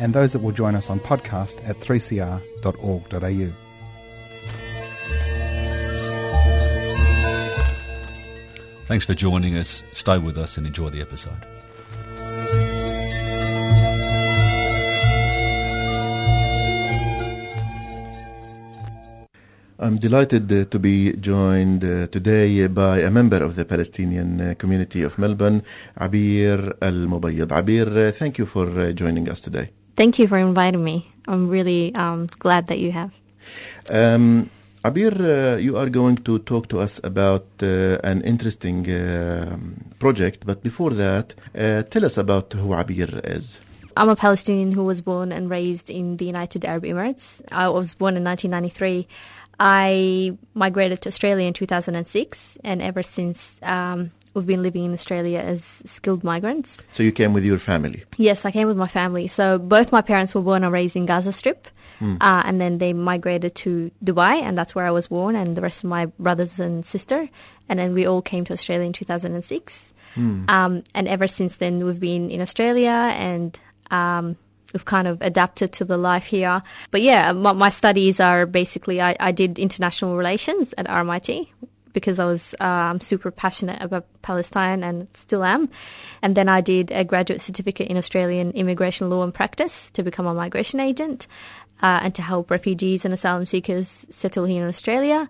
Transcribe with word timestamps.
and 0.00 0.14
those 0.14 0.32
that 0.32 0.40
will 0.40 0.50
join 0.52 0.74
us 0.74 0.88
on 0.90 0.98
podcast 0.98 1.56
at 1.68 1.76
3cr.org.au. 1.78 3.52
Thanks 8.86 9.06
for 9.06 9.14
joining 9.14 9.56
us. 9.56 9.84
Stay 9.92 10.18
with 10.18 10.36
us 10.36 10.56
and 10.56 10.66
enjoy 10.66 10.88
the 10.88 11.00
episode. 11.00 11.46
I'm 19.82 19.96
delighted 19.96 20.52
uh, 20.52 20.64
to 20.66 20.78
be 20.78 21.12
joined 21.16 21.84
uh, 21.84 22.06
today 22.08 22.66
by 22.66 22.98
a 23.00 23.10
member 23.10 23.42
of 23.42 23.56
the 23.56 23.64
Palestinian 23.64 24.40
uh, 24.40 24.54
community 24.58 25.02
of 25.02 25.18
Melbourne, 25.18 25.62
Abir 25.98 26.76
Al 26.82 27.06
Mubayyad. 27.06 27.48
Abir, 27.48 28.12
thank 28.14 28.38
you 28.38 28.44
for 28.44 28.68
uh, 28.78 28.92
joining 28.92 29.28
us 29.28 29.40
today. 29.40 29.70
Thank 30.00 30.18
you 30.18 30.26
for 30.28 30.38
inviting 30.38 30.82
me. 30.82 31.12
I'm 31.28 31.50
really 31.50 31.94
um, 31.94 32.26
glad 32.38 32.68
that 32.68 32.78
you 32.78 32.90
have. 32.90 33.20
Um, 33.90 34.48
Abir, 34.82 35.12
uh, 35.12 35.58
you 35.58 35.76
are 35.76 35.90
going 35.90 36.16
to 36.24 36.38
talk 36.38 36.68
to 36.68 36.80
us 36.80 37.02
about 37.04 37.44
uh, 37.62 37.98
an 38.02 38.22
interesting 38.22 38.90
uh, 38.90 39.58
project, 39.98 40.46
but 40.46 40.62
before 40.62 40.94
that, 40.94 41.34
uh, 41.54 41.82
tell 41.82 42.06
us 42.06 42.16
about 42.16 42.50
who 42.54 42.70
Abir 42.70 43.20
is. 43.26 43.60
I'm 43.94 44.08
a 44.08 44.16
Palestinian 44.16 44.72
who 44.72 44.84
was 44.84 45.02
born 45.02 45.32
and 45.32 45.50
raised 45.50 45.90
in 45.90 46.16
the 46.16 46.24
United 46.24 46.64
Arab 46.64 46.84
Emirates. 46.84 47.42
I 47.52 47.68
was 47.68 47.92
born 47.92 48.16
in 48.16 48.24
1993. 48.24 49.06
I 49.58 50.32
migrated 50.54 51.02
to 51.02 51.10
Australia 51.10 51.46
in 51.46 51.52
2006, 51.52 52.56
and 52.64 52.80
ever 52.80 53.02
since 53.02 53.60
um, 53.62 54.12
we've 54.34 54.46
been 54.46 54.62
living 54.62 54.84
in 54.84 54.92
Australia 54.92 55.38
as 55.38 55.82
skilled 55.86 56.24
migrants. 56.24 56.78
So 56.92 57.02
you 57.02 57.12
came 57.12 57.32
with 57.32 57.44
your 57.44 57.58
family. 57.58 58.04
Yes, 58.16 58.44
I 58.44 58.50
came 58.50 58.68
with 58.68 58.76
my 58.76 58.86
family. 58.88 59.26
So 59.28 59.58
both 59.58 59.92
my 59.92 60.02
parents 60.02 60.34
were 60.34 60.42
born 60.42 60.64
and 60.64 60.72
raised 60.72 60.96
in 60.96 61.06
Gaza 61.06 61.32
Strip, 61.32 61.68
uh, 62.20 62.42
and 62.46 62.60
then 62.60 62.78
they 62.78 62.92
migrated 62.92 63.54
to 63.56 63.90
Dubai, 64.04 64.42
and 64.42 64.56
that's 64.56 64.74
where 64.74 64.86
I 64.86 64.90
was 64.90 65.08
born, 65.08 65.36
and 65.36 65.56
the 65.56 65.60
rest 65.62 65.84
of 65.84 65.90
my 65.90 66.06
brothers 66.18 66.58
and 66.60 66.84
sister, 66.86 67.28
and 67.68 67.78
then 67.78 67.92
we 67.92 68.06
all 68.06 68.22
came 68.22 68.44
to 68.44 68.52
Australia 68.52 68.86
in 68.86 68.92
2006. 68.92 69.92
Um, 70.48 70.82
and 70.94 71.06
ever 71.08 71.26
since 71.26 71.56
then, 71.56 71.78
we've 71.84 72.00
been 72.00 72.30
in 72.30 72.40
Australia, 72.40 72.90
and 72.90 73.58
um, 73.90 74.36
we've 74.72 74.84
kind 74.84 75.06
of 75.08 75.20
adapted 75.20 75.72
to 75.74 75.84
the 75.84 75.96
life 75.96 76.26
here. 76.26 76.62
But 76.90 77.02
yeah, 77.02 77.32
my, 77.32 77.52
my 77.52 77.68
studies 77.68 78.18
are 78.20 78.46
basically 78.46 79.00
I, 79.00 79.16
I 79.20 79.32
did 79.32 79.58
international 79.58 80.16
relations 80.16 80.74
at 80.78 80.86
RMIT 80.86 81.48
because 81.92 82.18
I 82.18 82.24
was 82.24 82.54
um, 82.60 83.00
super 83.00 83.30
passionate 83.30 83.82
about 83.82 84.06
Palestine 84.22 84.82
and 84.82 85.08
still 85.14 85.44
am. 85.44 85.68
And 86.22 86.36
then 86.36 86.48
I 86.48 86.60
did 86.60 86.90
a 86.90 87.04
graduate 87.04 87.40
certificate 87.40 87.88
in 87.88 87.96
Australian 87.96 88.52
immigration 88.52 89.10
law 89.10 89.22
and 89.22 89.34
practice 89.34 89.90
to 89.92 90.02
become 90.02 90.26
a 90.26 90.34
migration 90.34 90.80
agent 90.80 91.26
uh, 91.82 92.00
and 92.02 92.14
to 92.14 92.22
help 92.22 92.50
refugees 92.50 93.04
and 93.04 93.14
asylum 93.14 93.46
seekers 93.46 94.06
settle 94.10 94.44
here 94.44 94.62
in 94.62 94.68
Australia. 94.68 95.28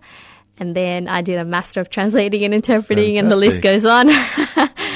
And 0.59 0.75
then 0.75 1.07
I 1.07 1.21
did 1.21 1.39
a 1.39 1.45
master 1.45 1.81
of 1.81 1.89
translating 1.89 2.43
and 2.43 2.53
interpreting, 2.53 3.17
and 3.17 3.31
the 3.31 3.35
list 3.35 3.61
goes 3.61 3.85
on. 3.85 4.09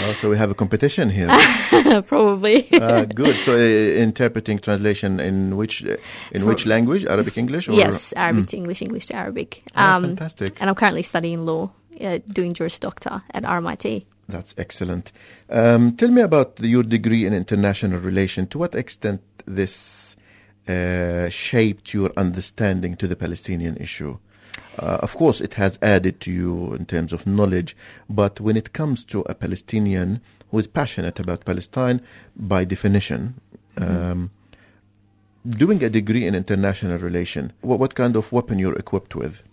Oh, 0.07 0.13
so 0.13 0.29
we 0.29 0.37
have 0.37 0.51
a 0.51 0.53
competition 0.53 1.09
here. 1.09 1.29
Probably. 2.07 2.67
uh, 2.73 3.05
good. 3.05 3.35
So 3.37 3.53
uh, 3.53 3.57
interpreting 3.57 4.59
translation 4.59 5.19
in 5.19 5.55
which 5.57 5.83
uh, 5.85 5.95
in 6.31 6.45
which 6.45 6.65
language? 6.65 7.05
Arabic, 7.05 7.37
English? 7.37 7.69
Or? 7.69 7.73
Yes, 7.73 8.13
Arabic 8.15 8.47
to 8.47 8.57
English, 8.57 8.81
English 8.81 9.05
to 9.07 9.15
Arabic. 9.15 9.63
Ah, 9.75 9.99
fantastic. 10.01 10.57
And 10.59 10.69
I'm 10.69 10.75
currently 10.75 11.01
studying 11.01 11.45
law, 11.45 11.71
uh, 12.01 12.19
doing 12.27 12.53
Juris 12.53 12.77
Doctor 12.77 13.23
at 13.33 13.43
RMIT. 13.43 14.05
That's 14.27 14.53
excellent. 14.57 15.11
Um, 15.49 15.95
tell 15.95 16.09
me 16.09 16.21
about 16.21 16.59
your 16.59 16.83
degree 16.83 17.25
in 17.25 17.33
international 17.33 17.99
relation. 17.99 18.47
To 18.47 18.59
what 18.59 18.75
extent 18.75 19.21
this 19.47 20.15
uh, 20.67 21.29
shaped 21.29 21.93
your 21.93 22.11
understanding 22.17 22.95
to 22.97 23.07
the 23.07 23.15
Palestinian 23.15 23.77
issue? 23.77 24.17
Uh, 24.77 24.99
of 25.01 25.15
course, 25.15 25.41
it 25.41 25.53
has 25.55 25.79
added 25.81 26.19
to 26.21 26.31
you 26.31 26.73
in 26.73 26.85
terms 26.85 27.13
of 27.13 27.25
knowledge, 27.25 27.75
but 28.09 28.39
when 28.39 28.57
it 28.57 28.73
comes 28.73 29.03
to 29.05 29.21
a 29.21 29.33
Palestinian 29.33 30.21
who 30.51 30.59
is 30.59 30.67
passionate 30.67 31.19
about 31.19 31.45
Palestine, 31.45 32.01
by 32.35 32.65
definition, 32.65 33.39
um, 33.77 34.31
doing 35.47 35.83
a 35.83 35.89
degree 35.89 36.25
in 36.25 36.35
international 36.35 36.97
relation, 36.97 37.53
what, 37.61 37.79
what 37.79 37.95
kind 37.95 38.15
of 38.15 38.31
weapon 38.31 38.59
you're 38.59 38.75
equipped 38.75 39.15
with? 39.15 39.43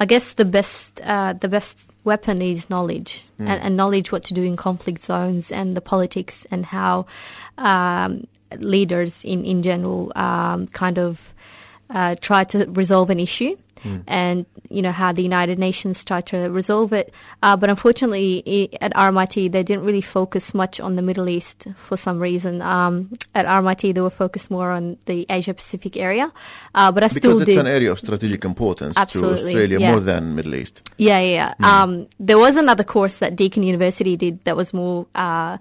I 0.00 0.04
guess 0.04 0.34
the 0.34 0.44
best 0.44 1.00
uh, 1.02 1.32
the 1.32 1.48
best 1.48 1.96
weapon 2.04 2.40
is 2.40 2.70
knowledge 2.70 3.24
and, 3.38 3.48
and 3.48 3.76
knowledge 3.76 4.12
what 4.12 4.22
to 4.24 4.34
do 4.34 4.44
in 4.44 4.56
conflict 4.56 5.00
zones 5.00 5.50
and 5.50 5.76
the 5.76 5.80
politics 5.80 6.46
and 6.52 6.64
how 6.64 7.06
um, 7.58 8.28
leaders 8.58 9.24
in 9.24 9.44
in 9.44 9.60
general 9.62 10.12
um, 10.14 10.68
kind 10.68 10.98
of 10.98 11.34
uh, 11.90 12.14
try 12.20 12.44
to 12.44 12.66
resolve 12.66 13.10
an 13.10 13.18
issue. 13.18 13.56
And 14.06 14.46
you 14.70 14.82
know 14.82 14.92
how 14.92 15.12
the 15.12 15.22
United 15.22 15.58
Nations 15.58 16.04
try 16.04 16.20
to 16.22 16.48
resolve 16.50 16.92
it, 16.92 17.12
uh, 17.42 17.56
but 17.56 17.70
unfortunately 17.70 18.68
at 18.80 18.92
RMIT 18.94 19.52
they 19.52 19.62
didn't 19.62 19.84
really 19.84 20.00
focus 20.00 20.54
much 20.54 20.80
on 20.80 20.96
the 20.96 21.02
Middle 21.02 21.28
East 21.28 21.66
for 21.76 21.96
some 21.96 22.18
reason. 22.18 22.62
Um, 22.62 23.10
at 23.34 23.46
RMIT 23.46 23.94
they 23.94 24.00
were 24.00 24.10
focused 24.10 24.50
more 24.50 24.70
on 24.70 24.98
the 25.06 25.26
Asia 25.28 25.54
Pacific 25.54 25.96
area, 25.96 26.32
uh, 26.74 26.92
but 26.92 27.02
I 27.02 27.08
still 27.08 27.20
Because 27.20 27.40
it's 27.42 27.50
did. 27.50 27.58
an 27.58 27.66
area 27.66 27.90
of 27.90 27.98
strategic 27.98 28.44
importance 28.44 28.94
to 28.94 29.32
Australia 29.32 29.78
yeah. 29.78 29.90
more 29.92 30.00
than 30.00 30.34
Middle 30.34 30.54
East. 30.54 30.82
Yeah, 30.98 31.20
yeah. 31.20 31.54
yeah. 31.60 31.82
Um, 31.82 32.08
there 32.18 32.38
was 32.38 32.56
another 32.56 32.84
course 32.84 33.18
that 33.18 33.36
Deakin 33.36 33.62
University 33.62 34.16
did 34.16 34.44
that 34.44 34.56
was 34.56 34.72
more 34.72 35.06
uh, 35.14 35.58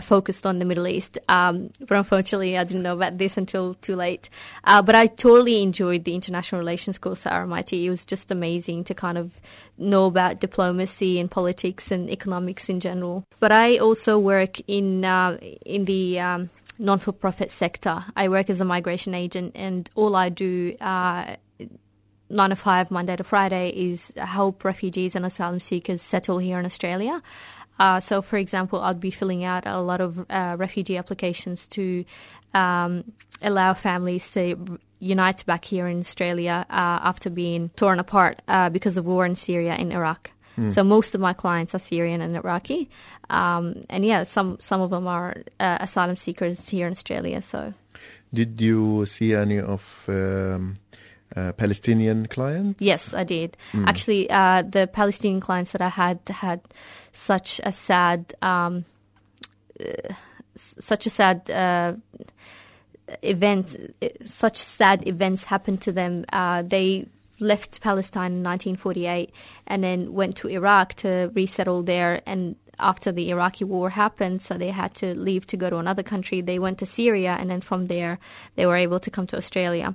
focused 0.00 0.46
on 0.46 0.58
the 0.58 0.64
Middle 0.64 0.86
East, 0.86 1.18
um, 1.28 1.70
but 1.80 1.96
unfortunately, 1.96 2.56
I 2.56 2.64
didn't 2.64 2.82
know 2.82 2.94
about 2.94 3.18
this 3.18 3.36
until 3.36 3.74
too 3.74 3.96
late. 3.96 4.28
Uh, 4.64 4.82
but 4.82 4.94
I 4.94 5.06
totally 5.06 5.62
enjoyed 5.62 6.04
the 6.04 6.14
international 6.14 6.58
relations 6.58 6.98
course 6.98 7.26
at 7.26 7.32
RMIT. 7.32 7.72
It 7.72 7.90
was 7.90 8.04
just 8.04 8.30
amazing 8.30 8.84
to 8.84 8.94
kind 8.94 9.18
of 9.18 9.40
know 9.78 10.06
about 10.06 10.40
diplomacy 10.40 11.18
and 11.20 11.30
politics 11.30 11.90
and 11.90 12.10
economics 12.10 12.68
in 12.68 12.80
general. 12.80 13.24
But 13.38 13.52
I 13.52 13.78
also 13.78 14.18
work 14.18 14.60
in 14.66 15.04
uh, 15.04 15.38
in 15.64 15.84
the 15.84 16.20
um, 16.20 16.50
non-for-profit 16.78 17.50
sector. 17.50 18.04
I 18.16 18.28
work 18.28 18.50
as 18.50 18.60
a 18.60 18.64
migration 18.64 19.14
agent, 19.14 19.52
and 19.54 19.88
all 19.94 20.16
I 20.16 20.28
do. 20.28 20.76
Uh, 20.80 21.36
nine 22.32 22.50
to 22.50 22.56
five, 22.56 22.90
Monday 22.90 23.16
to 23.16 23.24
Friday, 23.24 23.70
is 23.70 24.12
help 24.16 24.64
refugees 24.64 25.16
and 25.16 25.26
asylum 25.26 25.60
seekers 25.60 26.00
settle 26.00 26.38
here 26.38 26.58
in 26.58 26.64
Australia. 26.64 27.20
Uh, 27.80 27.98
so, 27.98 28.20
for 28.20 28.36
example, 28.36 28.80
I'd 28.82 29.00
be 29.00 29.10
filling 29.10 29.42
out 29.42 29.66
a 29.66 29.80
lot 29.80 30.00
of 30.02 30.18
uh, 30.30 30.56
refugee 30.58 30.98
applications 30.98 31.66
to 31.68 32.04
um, 32.52 33.10
allow 33.40 33.72
families 33.72 34.30
to 34.34 34.78
unite 34.98 35.46
back 35.46 35.64
here 35.64 35.88
in 35.88 35.98
Australia 35.98 36.66
uh, 36.68 37.00
after 37.02 37.30
being 37.30 37.70
torn 37.76 37.98
apart 37.98 38.42
uh, 38.48 38.68
because 38.68 38.98
of 38.98 39.06
war 39.06 39.24
in 39.24 39.34
Syria 39.34 39.72
and 39.72 39.92
Iraq. 39.92 40.30
So 40.68 40.84
most 40.84 41.14
of 41.14 41.22
my 41.22 41.32
clients 41.32 41.74
are 41.74 41.78
Syrian 41.78 42.20
and 42.20 42.36
Iraqi, 42.36 42.90
um, 43.30 43.82
and 43.88 44.04
yeah, 44.04 44.24
some 44.24 44.60
some 44.60 44.82
of 44.82 44.90
them 44.90 45.06
are 45.06 45.36
uh, 45.58 45.78
asylum 45.80 46.16
seekers 46.16 46.68
here 46.68 46.86
in 46.86 46.92
Australia. 46.92 47.40
So 47.40 47.72
Did 48.34 48.60
you 48.60 49.06
see 49.06 49.32
any 49.34 49.58
of 49.58 50.04
um, 50.08 50.74
uh, 51.36 51.52
Palestinian 51.52 52.26
clients? 52.26 52.80
Yes, 52.82 53.14
I 53.14 53.24
did. 53.24 53.56
Actually, 53.86 54.30
uh, 54.30 54.62
the 54.62 54.88
Palestinian 54.92 55.40
clients 55.40 55.72
that 55.72 55.82
I 55.82 55.88
had 55.88 56.20
had 56.28 56.60
such 57.12 57.60
a 57.64 57.72
sad, 57.72 58.34
um, 58.42 58.84
uh, 59.78 60.12
such 60.56 61.06
a 61.06 61.10
sad 61.10 61.50
uh, 61.50 61.94
event, 63.22 63.76
uh, 64.02 64.08
such 64.24 64.56
sad 64.56 65.06
events 65.06 65.44
happened 65.44 65.82
to 65.82 65.92
them. 65.92 66.24
Uh, 66.32 66.62
they 66.62 67.06
left 67.40 67.80
Palestine 67.80 68.32
in 68.32 68.42
1948 68.42 69.32
and 69.66 69.82
then 69.82 70.12
went 70.12 70.36
to 70.36 70.48
Iraq 70.48 70.94
to 70.94 71.30
resettle 71.34 71.82
there. 71.82 72.20
And 72.26 72.56
after 72.80 73.12
the 73.12 73.30
Iraqi 73.30 73.64
war 73.64 73.90
happened, 73.90 74.42
so 74.42 74.56
they 74.56 74.70
had 74.70 74.94
to 74.96 75.14
leave 75.14 75.46
to 75.48 75.56
go 75.56 75.70
to 75.70 75.76
another 75.76 76.02
country. 76.02 76.40
They 76.40 76.58
went 76.58 76.78
to 76.78 76.86
Syria, 76.86 77.36
and 77.38 77.50
then 77.50 77.60
from 77.60 77.86
there, 77.86 78.18
they 78.56 78.66
were 78.66 78.76
able 78.76 79.00
to 79.00 79.10
come 79.10 79.26
to 79.28 79.36
Australia. 79.36 79.94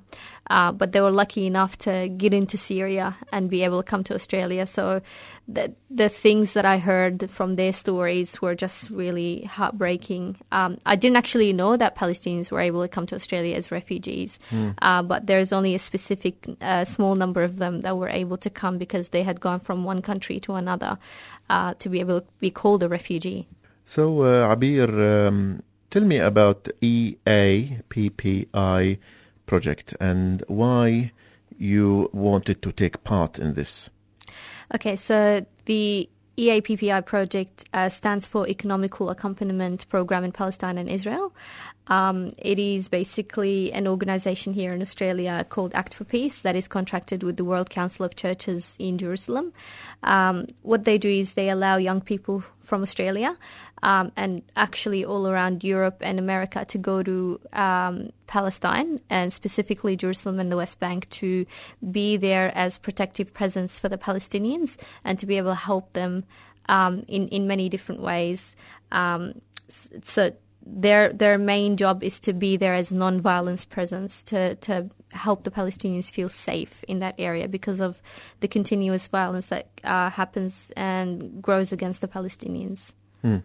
Uh, 0.49 0.71
but 0.71 0.91
they 0.91 1.01
were 1.01 1.11
lucky 1.11 1.47
enough 1.47 1.77
to 1.79 2.07
get 2.09 2.33
into 2.33 2.57
Syria 2.57 3.17
and 3.31 3.49
be 3.49 3.63
able 3.63 3.81
to 3.81 3.89
come 3.89 4.03
to 4.03 4.13
Australia. 4.13 4.67
So 4.67 5.01
the 5.47 5.73
the 5.89 6.09
things 6.09 6.53
that 6.53 6.65
I 6.65 6.77
heard 6.77 7.29
from 7.29 7.55
their 7.55 7.73
stories 7.73 8.41
were 8.41 8.55
just 8.55 8.89
really 8.89 9.43
heartbreaking. 9.43 10.37
Um, 10.51 10.77
I 10.85 10.95
didn't 10.95 11.17
actually 11.17 11.53
know 11.53 11.77
that 11.77 11.95
Palestinians 11.95 12.51
were 12.51 12.59
able 12.59 12.81
to 12.81 12.87
come 12.87 13.05
to 13.07 13.15
Australia 13.15 13.55
as 13.55 13.71
refugees, 13.71 14.39
uh, 14.81 15.01
but 15.03 15.25
there's 15.27 15.51
only 15.53 15.73
a 15.73 15.79
specific 15.79 16.35
uh, 16.61 16.85
small 16.85 17.15
number 17.15 17.43
of 17.43 17.57
them 17.57 17.81
that 17.81 17.97
were 17.97 18.09
able 18.09 18.37
to 18.37 18.49
come 18.49 18.77
because 18.77 19.09
they 19.09 19.23
had 19.23 19.39
gone 19.39 19.59
from 19.59 19.83
one 19.83 20.01
country 20.01 20.39
to 20.41 20.53
another 20.53 20.97
uh, 21.49 21.73
to 21.79 21.89
be 21.89 21.99
able 21.99 22.21
to 22.21 22.27
be 22.39 22.51
called 22.51 22.83
a 22.83 22.89
refugee. 22.89 23.47
So, 23.83 24.21
uh, 24.21 24.55
Abir, 24.55 25.27
um, 25.27 25.61
tell 25.89 26.03
me 26.03 26.17
about 26.17 26.63
EAPPI 26.81 28.47
project 29.45 29.95
and 29.99 30.43
why 30.47 31.11
you 31.57 32.09
wanted 32.11 32.61
to 32.63 32.71
take 32.71 33.03
part 33.03 33.39
in 33.39 33.53
this. 33.53 33.89
Okay, 34.73 34.95
so 34.95 35.45
the 35.65 36.09
EAPPI 36.37 37.05
project 37.05 37.65
uh, 37.73 37.89
stands 37.89 38.27
for 38.27 38.47
Ecumenical 38.47 39.09
Accompaniment 39.09 39.87
Program 39.87 40.23
in 40.23 40.31
Palestine 40.31 40.77
and 40.77 40.89
Israel. 40.89 41.33
Um, 41.87 42.31
it 42.37 42.57
is 42.57 42.87
basically 42.87 43.71
an 43.71 43.87
organization 43.87 44.53
here 44.53 44.73
in 44.73 44.81
Australia 44.81 45.45
called 45.47 45.73
Act 45.75 45.93
for 45.93 46.03
Peace 46.03 46.41
that 46.41 46.55
is 46.55 46.67
contracted 46.67 47.23
with 47.23 47.37
the 47.37 47.45
World 47.45 47.69
Council 47.69 48.05
of 48.05 48.15
Churches 48.15 48.75
in 48.79 48.97
Jerusalem. 48.97 49.53
Um, 50.03 50.47
what 50.63 50.85
they 50.85 50.97
do 50.97 51.09
is 51.09 51.33
they 51.33 51.49
allow 51.49 51.77
young 51.77 52.01
people 52.01 52.43
from 52.59 52.81
Australia 52.81 53.37
um, 53.83 54.11
and 54.15 54.41
actually 54.55 55.05
all 55.05 55.27
around 55.27 55.63
Europe 55.63 55.97
and 56.01 56.17
America 56.17 56.65
to 56.65 56.77
go 56.77 57.03
to 57.03 57.39
um, 57.53 58.09
Palestine 58.25 58.99
and 59.09 59.31
specifically 59.31 59.95
Jerusalem 59.95 60.39
and 60.39 60.51
the 60.51 60.57
West 60.57 60.79
Bank 60.79 61.07
to 61.11 61.45
be 61.91 62.17
there 62.17 62.51
as 62.55 62.79
protective 62.79 63.33
presence 63.33 63.77
for 63.77 63.89
the 63.89 63.97
Palestinians 63.97 64.75
and 65.03 65.19
to 65.19 65.25
be 65.27 65.37
able 65.37 65.51
to 65.51 65.55
help 65.55 65.93
them 65.93 66.23
um, 66.67 67.03
in 67.07 67.27
in 67.27 67.45
many 67.45 67.69
different 67.69 68.01
ways. 68.01 68.55
Um, 68.91 69.39
so 69.67 70.31
their 70.65 71.13
their 71.13 71.37
main 71.37 71.77
job 71.77 72.03
is 72.03 72.19
to 72.21 72.33
be 72.33 72.57
there 72.57 72.73
as 72.73 72.91
non-violence 72.91 73.65
presence 73.65 74.23
to 74.23 74.55
to 74.55 74.89
help 75.11 75.43
the 75.43 75.51
Palestinians 75.51 76.11
feel 76.11 76.29
safe 76.29 76.83
in 76.87 76.99
that 76.99 77.15
area 77.17 77.47
because 77.47 77.79
of 77.79 78.01
the 78.39 78.47
continuous 78.47 79.07
violence 79.07 79.47
that 79.47 79.69
uh, 79.83 80.09
happens 80.09 80.71
and 80.75 81.41
grows 81.41 81.71
against 81.71 82.01
the 82.01 82.07
Palestinians. 82.07 82.93
Hmm. 83.21 83.37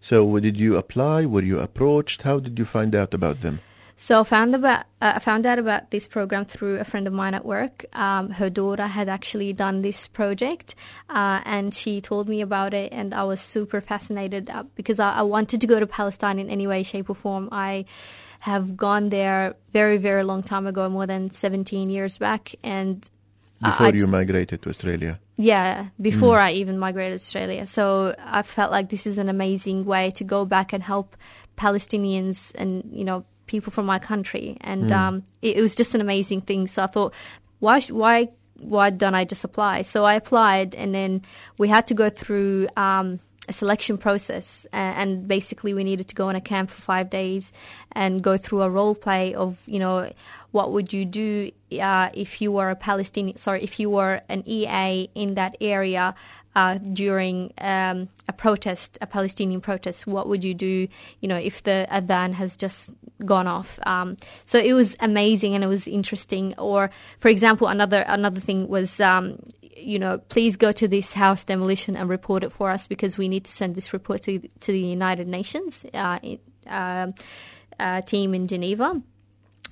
So, 0.00 0.38
did 0.38 0.56
you 0.56 0.76
apply? 0.76 1.26
Were 1.26 1.42
you 1.42 1.58
approached? 1.58 2.22
How 2.22 2.38
did 2.38 2.58
you 2.58 2.64
find 2.64 2.94
out 2.94 3.12
about 3.12 3.40
them? 3.40 3.60
So 3.98 4.20
I 4.20 4.24
found 4.24 4.54
about 4.54 4.80
uh, 5.00 5.14
I 5.16 5.18
found 5.20 5.46
out 5.46 5.58
about 5.58 5.90
this 5.90 6.06
program 6.06 6.44
through 6.44 6.78
a 6.78 6.84
friend 6.84 7.06
of 7.06 7.14
mine 7.14 7.32
at 7.32 7.46
work. 7.46 7.86
Um, 7.94 8.28
her 8.28 8.50
daughter 8.50 8.86
had 8.86 9.08
actually 9.08 9.54
done 9.54 9.80
this 9.80 10.06
project, 10.06 10.74
uh, 11.08 11.40
and 11.44 11.72
she 11.72 12.02
told 12.02 12.28
me 12.28 12.42
about 12.42 12.74
it, 12.74 12.92
and 12.92 13.14
I 13.14 13.24
was 13.24 13.40
super 13.40 13.80
fascinated 13.80 14.50
uh, 14.50 14.64
because 14.74 15.00
I, 15.00 15.14
I 15.14 15.22
wanted 15.22 15.62
to 15.62 15.66
go 15.66 15.80
to 15.80 15.86
Palestine 15.86 16.38
in 16.38 16.50
any 16.50 16.66
way, 16.66 16.82
shape, 16.82 17.08
or 17.08 17.14
form. 17.14 17.48
I 17.50 17.86
have 18.40 18.76
gone 18.76 19.08
there 19.08 19.56
very, 19.72 19.96
very 19.96 20.24
long 20.24 20.42
time 20.42 20.66
ago, 20.66 20.90
more 20.90 21.06
than 21.06 21.30
seventeen 21.30 21.88
years 21.88 22.18
back, 22.18 22.54
and 22.62 23.08
Before 23.62 23.86
I 23.86 23.90
you 23.90 24.06
migrated 24.06 24.60
to 24.62 24.68
Australia? 24.68 25.18
yeah, 25.38 25.88
before 25.98 26.38
I 26.38 26.52
even 26.52 26.78
migrated 26.78 27.20
to 27.20 27.24
Australia. 27.24 27.66
So 27.66 28.14
I 28.18 28.42
felt 28.42 28.70
like 28.70 28.90
this 28.90 29.06
is 29.06 29.16
an 29.16 29.28
amazing 29.28 29.84
way 29.86 30.10
to 30.12 30.24
go 30.24 30.44
back 30.44 30.74
and 30.74 30.82
help 30.82 31.16
Palestinians 31.56 32.52
and, 32.54 32.84
you 32.92 33.04
know, 33.04 33.24
people 33.46 33.70
from 33.72 33.86
my 33.86 33.98
country. 33.98 34.56
And 34.60 34.90
um, 34.92 35.22
it, 35.42 35.56
it 35.56 35.60
was 35.60 35.74
just 35.74 35.94
an 35.94 36.00
amazing 36.00 36.42
thing. 36.42 36.66
So 36.66 36.82
I 36.82 36.86
thought, 36.86 37.14
why, 37.58 37.80
why, 37.82 38.28
why 38.60 38.90
don't 38.90 39.14
I 39.14 39.24
just 39.24 39.44
apply? 39.44 39.82
So 39.82 40.04
I 40.04 40.14
applied 40.14 40.74
and 40.74 40.94
then 40.94 41.22
we 41.58 41.68
had 41.68 41.86
to 41.88 41.94
go 41.94 42.10
through 42.10 42.68
um, 42.76 43.18
a 43.48 43.52
selection 43.52 43.98
process. 43.98 44.66
And 44.72 45.28
basically 45.28 45.74
we 45.74 45.84
needed 45.84 46.08
to 46.08 46.14
go 46.14 46.28
on 46.28 46.36
a 46.36 46.40
camp 46.40 46.70
for 46.70 46.80
five 46.80 47.10
days 47.10 47.52
and 47.92 48.22
go 48.22 48.36
through 48.36 48.62
a 48.62 48.70
role 48.70 48.94
play 48.94 49.34
of, 49.34 49.62
you 49.66 49.78
know, 49.78 50.10
what 50.50 50.72
would 50.72 50.92
you 50.92 51.04
do 51.04 51.50
uh, 51.80 52.08
if 52.14 52.40
you 52.40 52.50
were 52.50 52.70
a 52.70 52.76
Palestinian, 52.76 53.36
sorry, 53.36 53.62
if 53.62 53.78
you 53.78 53.90
were 53.90 54.22
an 54.28 54.42
EA 54.46 55.08
in 55.14 55.34
that 55.34 55.56
area 55.60 56.14
uh, 56.56 56.78
during 56.78 57.52
um, 57.58 58.08
a 58.26 58.32
protest, 58.32 58.98
a 59.02 59.06
Palestinian 59.06 59.60
protest? 59.60 60.06
What 60.06 60.26
would 60.26 60.42
you 60.42 60.54
do, 60.54 60.88
you 61.20 61.28
know, 61.28 61.36
if 61.36 61.62
the 61.62 61.86
adhan 61.90 62.32
has 62.32 62.56
just 62.56 62.90
gone 63.24 63.46
off? 63.46 63.78
Um, 63.86 64.16
so 64.46 64.58
it 64.58 64.72
was 64.72 64.96
amazing 65.00 65.54
and 65.54 65.62
it 65.62 65.66
was 65.66 65.86
interesting. 65.86 66.54
Or, 66.56 66.90
for 67.18 67.28
example, 67.28 67.68
another 67.68 68.00
another 68.00 68.40
thing 68.40 68.66
was. 68.68 68.98
Um, 68.98 69.38
you 69.78 69.98
know, 69.98 70.16
please 70.30 70.56
go 70.56 70.72
to 70.72 70.88
this 70.88 71.12
house 71.12 71.44
demolition 71.44 71.96
and 71.96 72.08
report 72.08 72.42
it 72.42 72.50
for 72.50 72.70
us 72.70 72.86
because 72.86 73.18
we 73.18 73.28
need 73.28 73.44
to 73.44 73.52
send 73.52 73.74
this 73.74 73.92
report 73.92 74.22
to 74.22 74.38
to 74.38 74.72
the 74.72 74.80
United 74.80 75.28
Nations 75.28 75.84
uh, 75.92 76.18
um 76.66 77.12
uh, 77.78 78.00
team 78.00 78.34
in 78.34 78.48
Geneva. 78.48 79.02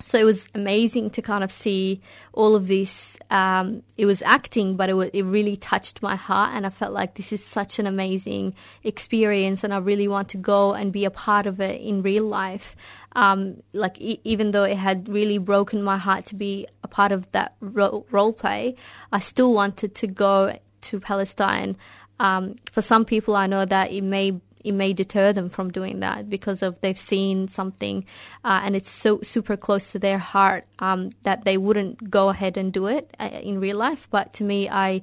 So 0.05 0.19
it 0.19 0.23
was 0.23 0.47
amazing 0.53 1.09
to 1.11 1.21
kind 1.23 1.43
of 1.43 1.51
see 1.51 1.99
all 2.31 2.55
of 2.55 2.67
this. 2.67 3.17
Um, 3.31 3.81
it 3.97 4.05
was 4.05 4.21
acting, 4.21 4.77
but 4.77 4.87
it, 4.87 4.93
wa 4.93 5.07
it 5.11 5.23
really 5.23 5.57
touched 5.57 6.03
my 6.03 6.15
heart, 6.15 6.51
and 6.53 6.63
I 6.63 6.69
felt 6.69 6.93
like 6.93 7.15
this 7.15 7.33
is 7.33 7.43
such 7.43 7.79
an 7.79 7.87
amazing 7.87 8.53
experience, 8.83 9.63
and 9.63 9.73
I 9.73 9.77
really 9.77 10.07
want 10.07 10.29
to 10.29 10.37
go 10.37 10.75
and 10.75 10.93
be 10.93 11.05
a 11.05 11.09
part 11.09 11.47
of 11.47 11.59
it 11.59 11.81
in 11.81 12.03
real 12.03 12.23
life. 12.23 12.75
Um, 13.13 13.63
like 13.73 13.99
e- 13.99 14.21
even 14.23 14.51
though 14.51 14.63
it 14.63 14.77
had 14.77 15.09
really 15.09 15.39
broken 15.39 15.81
my 15.81 15.97
heart 15.97 16.25
to 16.27 16.35
be 16.35 16.67
a 16.83 16.87
part 16.87 17.11
of 17.11 17.31
that 17.31 17.55
ro- 17.59 18.05
role 18.11 18.31
play, 18.31 18.75
I 19.11 19.17
still 19.17 19.55
wanted 19.55 19.95
to 19.95 20.07
go 20.07 20.55
to 20.81 20.99
Palestine. 20.99 21.77
Um, 22.19 22.55
for 22.71 22.83
some 22.83 23.05
people, 23.05 23.35
I 23.35 23.47
know 23.47 23.65
that 23.65 23.91
it 23.91 24.03
may 24.03 24.39
it 24.65 24.73
may 24.73 24.91
deter 24.93 25.31
them 25.33 25.47
from 25.49 25.71
doing 25.71 25.99
that 26.01 26.29
because 26.29 26.61
of 26.67 26.79
they've 26.81 26.97
seen 27.13 27.47
something 27.47 27.97
uh, 28.43 28.61
and 28.63 28.75
it's 28.75 28.89
so 28.89 29.19
super 29.21 29.55
close 29.65 29.91
to 29.91 29.99
their 29.99 30.17
heart 30.17 30.63
um, 30.79 31.11
that 31.23 31.45
they 31.45 31.57
wouldn't 31.57 32.09
go 32.09 32.29
ahead 32.29 32.57
and 32.57 32.73
do 32.73 32.87
it 32.87 33.05
uh, 33.19 33.29
in 33.49 33.59
real 33.59 33.77
life. 33.77 34.07
But 34.09 34.33
to 34.37 34.43
me, 34.43 34.59
I 34.69 35.01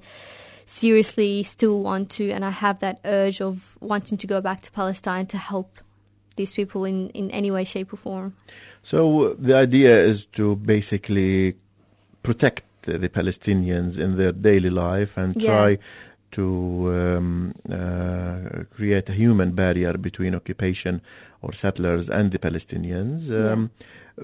seriously 0.67 1.43
still 1.43 1.83
want 1.83 2.11
to, 2.11 2.31
and 2.31 2.45
I 2.45 2.51
have 2.51 2.79
that 2.81 3.01
urge 3.05 3.41
of 3.41 3.77
wanting 3.81 4.19
to 4.19 4.27
go 4.27 4.41
back 4.41 4.61
to 4.63 4.71
Palestine 4.73 5.27
to 5.27 5.39
help 5.39 5.79
these 6.37 6.53
people 6.53 6.85
in, 6.85 7.11
in 7.11 7.31
any 7.31 7.51
way, 7.51 7.65
shape, 7.65 7.93
or 7.93 7.97
form. 7.97 8.35
So, 8.83 9.35
the 9.35 9.55
idea 9.55 10.03
is 10.03 10.27
to 10.33 10.57
basically 10.57 11.55
protect 12.23 12.65
the, 12.83 12.99
the 12.99 13.09
Palestinians 13.09 13.99
in 13.99 14.17
their 14.17 14.33
daily 14.33 14.71
life 14.71 15.17
and 15.17 15.37
Yeah. 15.37 15.47
try 15.47 15.79
to 16.33 16.45
um, 17.17 17.53
uh, 17.71 18.65
create 18.77 19.09
a 19.09 19.13
human 19.13 19.53
barrier 19.53 19.95
between 19.99 20.35
occupation 20.35 21.01
or 21.43 21.53
settlers 21.53 22.09
and 22.11 22.31
the 22.33 22.39
Palestinians. 22.39 23.31
Um, 23.31 23.71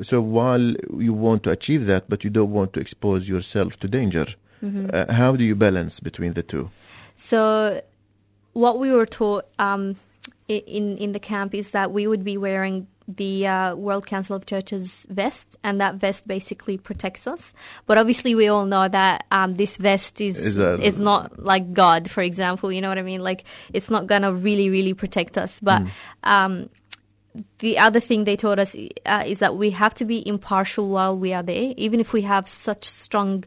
So, 0.03 0.21
while 0.21 0.77
you 1.07 1.15
want 1.15 1.43
to 1.45 1.51
achieve 1.51 1.87
that, 1.87 2.05
but 2.09 2.23
you 2.25 2.31
don't 2.31 2.53
want 2.53 2.73
to 2.75 2.81
expose 2.81 3.29
yourself 3.29 3.77
to 3.81 3.89
danger, 3.89 4.27
Mm-hmm. 4.63 4.91
uh, 4.93 5.13
how 5.15 5.37
do 5.37 5.45
you 5.45 5.55
balance 5.55 6.01
between 6.01 6.33
the 6.35 6.43
two? 6.43 6.69
So, 7.17 7.39
what 8.55 8.79
we 8.83 8.91
were 8.93 9.07
taught 9.07 9.45
um, 9.59 9.95
in 10.49 10.97
in 10.99 11.13
the 11.13 11.21
camp 11.21 11.55
is 11.55 11.71
that 11.71 11.93
we 11.93 12.07
would 12.07 12.25
be 12.25 12.37
wearing 12.37 12.87
the 13.09 13.47
uh, 13.47 13.75
World 13.75 14.07
Council 14.07 14.37
of 14.37 14.45
Churches 14.45 15.07
vest, 15.09 15.57
and 15.65 15.81
that 15.81 15.97
vest 15.97 16.29
basically 16.29 16.77
protects 16.77 17.27
us. 17.27 17.55
But 17.87 17.97
obviously, 17.97 18.35
we 18.35 18.49
all 18.49 18.67
know 18.67 18.87
that 18.87 19.25
um, 19.31 19.55
this 19.55 19.79
vest 19.79 20.21
is 20.21 20.45
Is 20.83 21.01
not 21.01 21.43
like 21.43 21.73
God, 21.73 22.11
for 22.11 22.23
example. 22.23 22.71
You 22.71 22.83
know 22.83 22.91
what 22.91 22.99
I 22.99 23.03
mean? 23.03 23.23
Like 23.23 23.45
it's 23.73 23.91
not 23.91 24.07
gonna 24.07 24.33
really, 24.33 24.69
really 24.69 24.93
protect 24.93 25.39
us. 25.39 25.59
But 25.59 25.83
um, 26.23 26.69
the 27.61 27.79
other 27.79 28.01
thing 28.01 28.25
they 28.25 28.37
taught 28.37 28.59
us 28.59 28.77
uh, 29.07 29.25
is 29.27 29.39
that 29.39 29.57
we 29.57 29.71
have 29.71 29.95
to 29.95 30.05
be 30.05 30.27
impartial 30.27 30.91
while 30.91 31.19
we 31.19 31.33
are 31.33 31.43
there, 31.43 31.73
even 31.77 32.01
if 32.01 32.13
we 32.13 32.23
have 32.23 32.47
such 32.47 32.85
strong 32.85 33.45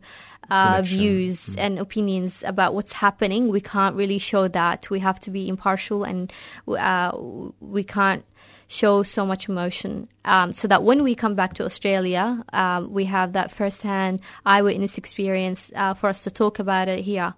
uh, 0.49 0.81
views 0.83 1.55
and 1.55 1.79
opinions 1.79 2.43
about 2.45 2.73
what's 2.73 2.93
happening. 2.93 3.47
We 3.47 3.61
can't 3.61 3.95
really 3.95 4.17
show 4.17 4.47
that. 4.49 4.89
We 4.89 4.99
have 4.99 5.19
to 5.21 5.31
be 5.31 5.47
impartial, 5.47 6.03
and 6.03 6.31
uh, 6.67 7.11
we 7.59 7.83
can't 7.83 8.25
show 8.71 9.03
so 9.03 9.25
much 9.25 9.49
emotion. 9.49 10.07
Um, 10.23 10.53
so 10.53 10.67
that 10.67 10.83
when 10.83 11.03
we 11.03 11.13
come 11.13 11.35
back 11.35 11.53
to 11.55 11.65
Australia, 11.65 12.43
um, 12.53 12.91
we 12.91 13.05
have 13.05 13.33
that 13.33 13.51
first-hand 13.51 14.21
eyewitness 14.45 14.97
experience 14.97 15.71
uh, 15.75 15.93
for 15.93 16.07
us 16.07 16.23
to 16.23 16.31
talk 16.31 16.59
about 16.59 16.87
it 16.87 17.03
here, 17.03 17.33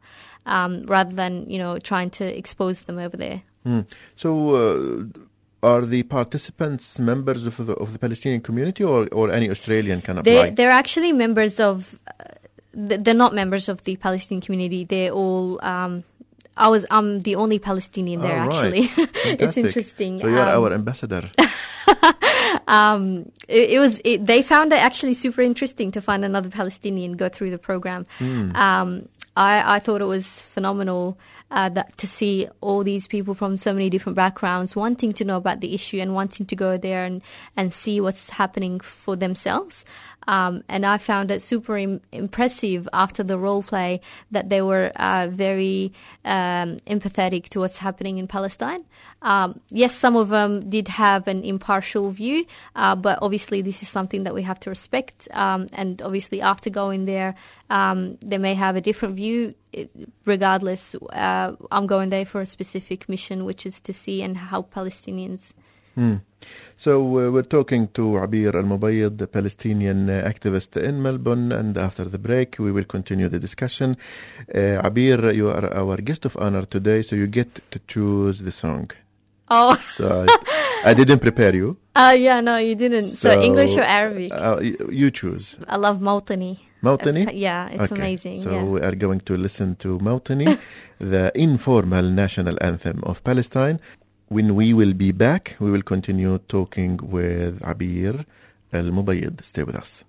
um, 0.45 0.81
rather 0.83 1.13
than 1.13 1.49
you 1.49 1.57
know 1.57 1.79
trying 1.79 2.09
to 2.11 2.25
expose 2.37 2.81
them 2.81 2.97
over 2.99 3.17
there. 3.17 3.41
Hmm. 3.63 3.81
So, 4.15 4.29
uh, 4.55 5.67
are 5.67 5.85
the 5.85 6.03
participants 6.03 6.99
members 6.99 7.47
of 7.47 7.57
the, 7.57 7.73
of 7.73 7.93
the 7.93 7.99
Palestinian 7.99 8.41
community, 8.41 8.83
or, 8.83 9.07
or 9.11 9.35
any 9.35 9.49
Australian 9.49 10.01
can 10.01 10.19
apply? 10.19 10.31
They 10.31 10.49
they're 10.51 10.77
actually 10.83 11.13
members 11.13 11.59
of. 11.59 11.99
Uh, 12.07 12.25
they're 12.75 13.21
not 13.25 13.35
members 13.35 13.69
of 13.69 13.83
the 13.83 13.95
Palestinian 13.97 14.41
community. 14.41 14.83
They're 14.83 15.11
all 15.11 15.63
um, 15.63 16.03
I 16.55 16.67
was 16.69 16.86
I'm 16.91 17.22
the 17.22 17.36
only 17.36 17.60
Palestinian 17.60 18.22
there 18.22 18.39
All 18.39 18.48
right. 18.50 18.55
actually. 18.55 18.91
it's 19.25 19.57
interesting. 19.57 20.19
So 20.19 20.27
you 20.27 20.38
are 20.38 20.50
Um, 20.50 20.63
our 20.63 20.74
ambassador. 20.74 21.29
um, 22.67 23.31
it, 23.48 23.72
it 23.72 23.79
was 23.79 24.01
it, 24.03 24.25
they 24.25 24.41
found 24.41 24.72
it 24.74 24.79
actually 24.79 25.15
super 25.15 25.41
interesting 25.41 25.91
to 25.91 26.01
find 26.01 26.24
another 26.24 26.50
Palestinian 26.50 27.13
go 27.13 27.29
through 27.29 27.50
the 27.50 27.57
program. 27.57 28.05
Um, 28.22 29.07
I, 29.36 29.75
I 29.75 29.79
thought 29.79 30.01
it 30.01 30.05
was 30.05 30.27
phenomenal 30.27 31.17
uh, 31.50 31.69
that 31.69 31.98
to 31.98 32.07
see 32.07 32.48
all 32.62 32.83
these 32.83 33.07
people 33.07 33.33
from 33.33 33.57
so 33.57 33.74
many 33.74 33.89
different 33.89 34.15
backgrounds 34.15 34.75
wanting 34.75 35.13
to 35.13 35.25
know 35.25 35.38
about 35.38 35.60
the 35.60 35.74
issue 35.74 36.00
and 36.00 36.13
wanting 36.13 36.45
to 36.48 36.55
go 36.55 36.77
there 36.77 37.03
and, 37.03 37.24
and 37.57 37.74
see 37.74 38.00
what's 38.00 38.29
happening 38.29 38.79
for 38.79 39.15
themselves. 39.15 39.86
Um, 40.27 40.63
and 40.67 40.85
I 40.85 40.97
found 40.97 41.31
it 41.31 41.41
super 41.41 41.77
Im- 41.77 42.01
impressive 42.11 42.87
after 42.93 43.23
the 43.23 43.37
role 43.37 43.63
play 43.63 44.01
that 44.31 44.49
they 44.49 44.61
were 44.61 44.91
uh, 44.95 45.27
very 45.31 45.93
um, 46.25 46.77
empathetic 46.87 47.49
to 47.49 47.59
what's 47.59 47.77
happening 47.77 48.17
in 48.17 48.27
Palestine. 48.27 48.83
Um, 49.21 49.59
yes, 49.69 49.95
some 49.95 50.15
of 50.15 50.29
them 50.29 50.69
did 50.69 50.87
have 50.89 51.27
an 51.27 51.43
impartial 51.43 52.11
view, 52.11 52.45
uh, 52.75 52.95
but 52.95 53.19
obviously 53.21 53.61
this 53.61 53.81
is 53.81 53.89
something 53.89 54.23
that 54.23 54.33
we 54.33 54.43
have 54.43 54.59
to 54.61 54.69
respect. 54.69 55.27
Um, 55.31 55.67
and 55.73 56.01
obviously, 56.01 56.41
after 56.41 56.69
going 56.69 57.05
there, 57.05 57.35
um, 57.69 58.17
they 58.25 58.37
may 58.37 58.53
have 58.53 58.75
a 58.75 58.81
different 58.81 59.15
view. 59.15 59.55
Regardless, 60.25 60.93
uh, 60.93 61.55
I'm 61.71 61.87
going 61.87 62.09
there 62.09 62.25
for 62.25 62.41
a 62.41 62.45
specific 62.45 63.09
mission, 63.09 63.43
which 63.43 63.65
is 63.65 63.81
to 63.81 63.93
see 63.93 64.21
and 64.21 64.37
help 64.37 64.71
Palestinians. 64.71 65.53
Hmm. 65.95 66.15
So 66.75 67.00
uh, 67.01 67.31
we're 67.31 67.43
talking 67.43 67.88
to 67.89 68.17
Abir 68.17 68.55
Al 68.55 68.63
Mubayyid, 68.63 69.17
the 69.17 69.27
Palestinian 69.27 70.09
uh, 70.09 70.23
activist 70.25 70.75
in 70.75 71.01
Melbourne, 71.01 71.51
and 71.51 71.77
after 71.77 72.05
the 72.05 72.17
break, 72.17 72.57
we 72.59 72.71
will 72.71 72.83
continue 72.83 73.29
the 73.29 73.39
discussion. 73.39 73.95
Uh, 74.53 74.81
Abir, 74.83 75.33
you 75.35 75.50
are 75.50 75.71
our 75.73 75.97
guest 75.97 76.25
of 76.25 76.35
honor 76.38 76.65
today, 76.65 77.01
so 77.01 77.15
you 77.15 77.27
get 77.27 77.53
to 77.71 77.79
choose 77.88 78.39
the 78.39 78.51
song. 78.51 78.91
Oh, 79.50 79.75
So 79.83 80.25
I, 80.27 80.91
I 80.91 80.93
didn't 80.93 81.19
prepare 81.19 81.55
you. 81.55 81.77
uh, 81.95 82.15
yeah, 82.17 82.41
no, 82.41 82.57
you 82.57 82.75
didn't. 82.75 83.05
So, 83.05 83.39
English 83.39 83.77
or 83.77 83.83
Arabic? 83.83 84.31
Uh, 84.33 84.59
you 84.89 85.12
choose. 85.12 85.57
I 85.67 85.77
love 85.77 86.00
Mautani. 86.00 86.59
Mautani? 86.83 87.29
Yeah, 87.33 87.69
it's 87.69 87.91
Okay, 87.93 88.01
amazing. 88.01 88.41
So 88.41 88.51
yeah. 88.51 88.63
we 88.63 88.81
are 88.81 88.95
going 88.95 89.21
to 89.21 89.38
listen 89.38 89.75
to 89.77 90.00
Mautani, 90.00 90.59
the 91.00 91.31
informal 91.33 92.03
national 92.03 92.57
anthem 92.62 93.00
of 93.03 93.23
Palestine. 93.23 93.79
When 94.33 94.55
we 94.55 94.73
will 94.73 94.95
be 94.95 95.11
back, 95.11 95.55
we 95.59 95.69
will 95.69 95.83
continue 95.83 96.39
talking 96.39 96.97
with 96.97 97.61
Abir 97.61 98.25
Al 98.73 98.85
Mubayyid. 98.85 99.45
Stay 99.45 99.61
with 99.61 99.75
us. 99.75 100.03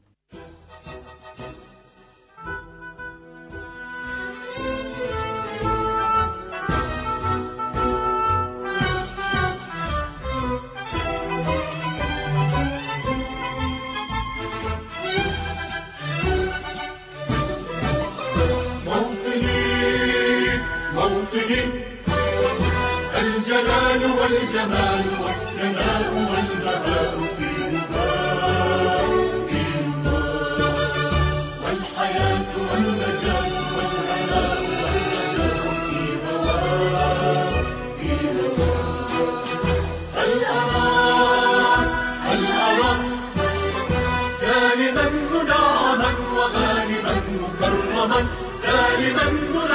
حرما 48.05 48.27
سالما 48.57 49.31
منى 49.31 49.74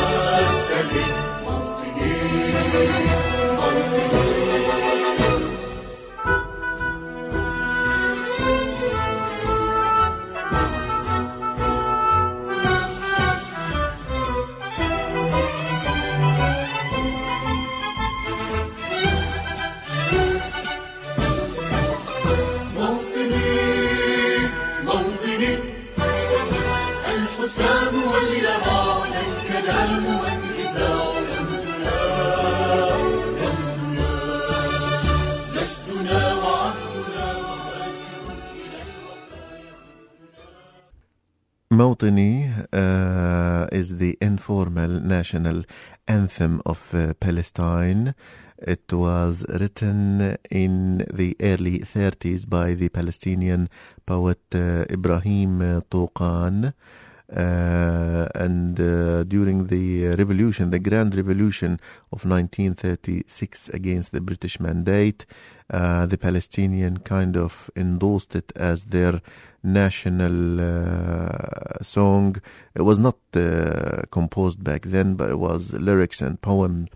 Mawtani 42.00 42.68
uh, 42.72 43.68
is 43.74 43.98
the 43.98 44.18
informal 44.22 44.88
national 44.88 45.63
anthem 46.08 46.62
of 46.65 46.94
uh, 46.96 47.13
Palestine. 47.15 48.15
It 48.58 48.91
was 48.94 49.46
written 49.50 50.38
in 50.50 51.06
the 51.13 51.36
early 51.41 51.79
30s 51.79 52.50
by 52.50 52.74
the 52.74 52.89
Palestinian 52.89 53.70
poet 54.06 54.39
uh, 54.53 54.86
Ibrahim 54.89 55.60
Touqan. 55.89 56.68
Uh, 56.68 56.72
and 57.31 58.79
uh, 58.79 59.24
during 59.24 59.67
the 59.67 60.15
revolution, 60.15 60.71
the 60.71 60.79
Grand 60.79 61.15
Revolution 61.15 61.79
of 62.12 62.25
1936 62.25 63.69
against 63.69 64.12
the 64.12 64.21
British 64.21 64.59
Mandate, 64.59 65.25
uh, 65.69 66.05
the 66.07 66.17
Palestinian 66.17 66.98
kind 67.00 67.38
of 67.38 67.69
endorsed 67.75 68.36
it 68.36 68.51
as 68.55 68.86
their 68.86 69.21
national 69.63 70.59
uh, 70.59 71.83
song. 71.83 72.41
It 72.74 72.81
was 72.81 73.00
not 73.00 73.17
uh, 73.36 74.03
composed 74.09 74.63
back 74.63 74.83
then, 74.83 75.15
but 75.15 75.29
it 75.29 75.39
was 75.39 75.74
lyrics 75.74 76.21
and 76.21 76.41
poem 76.41 76.88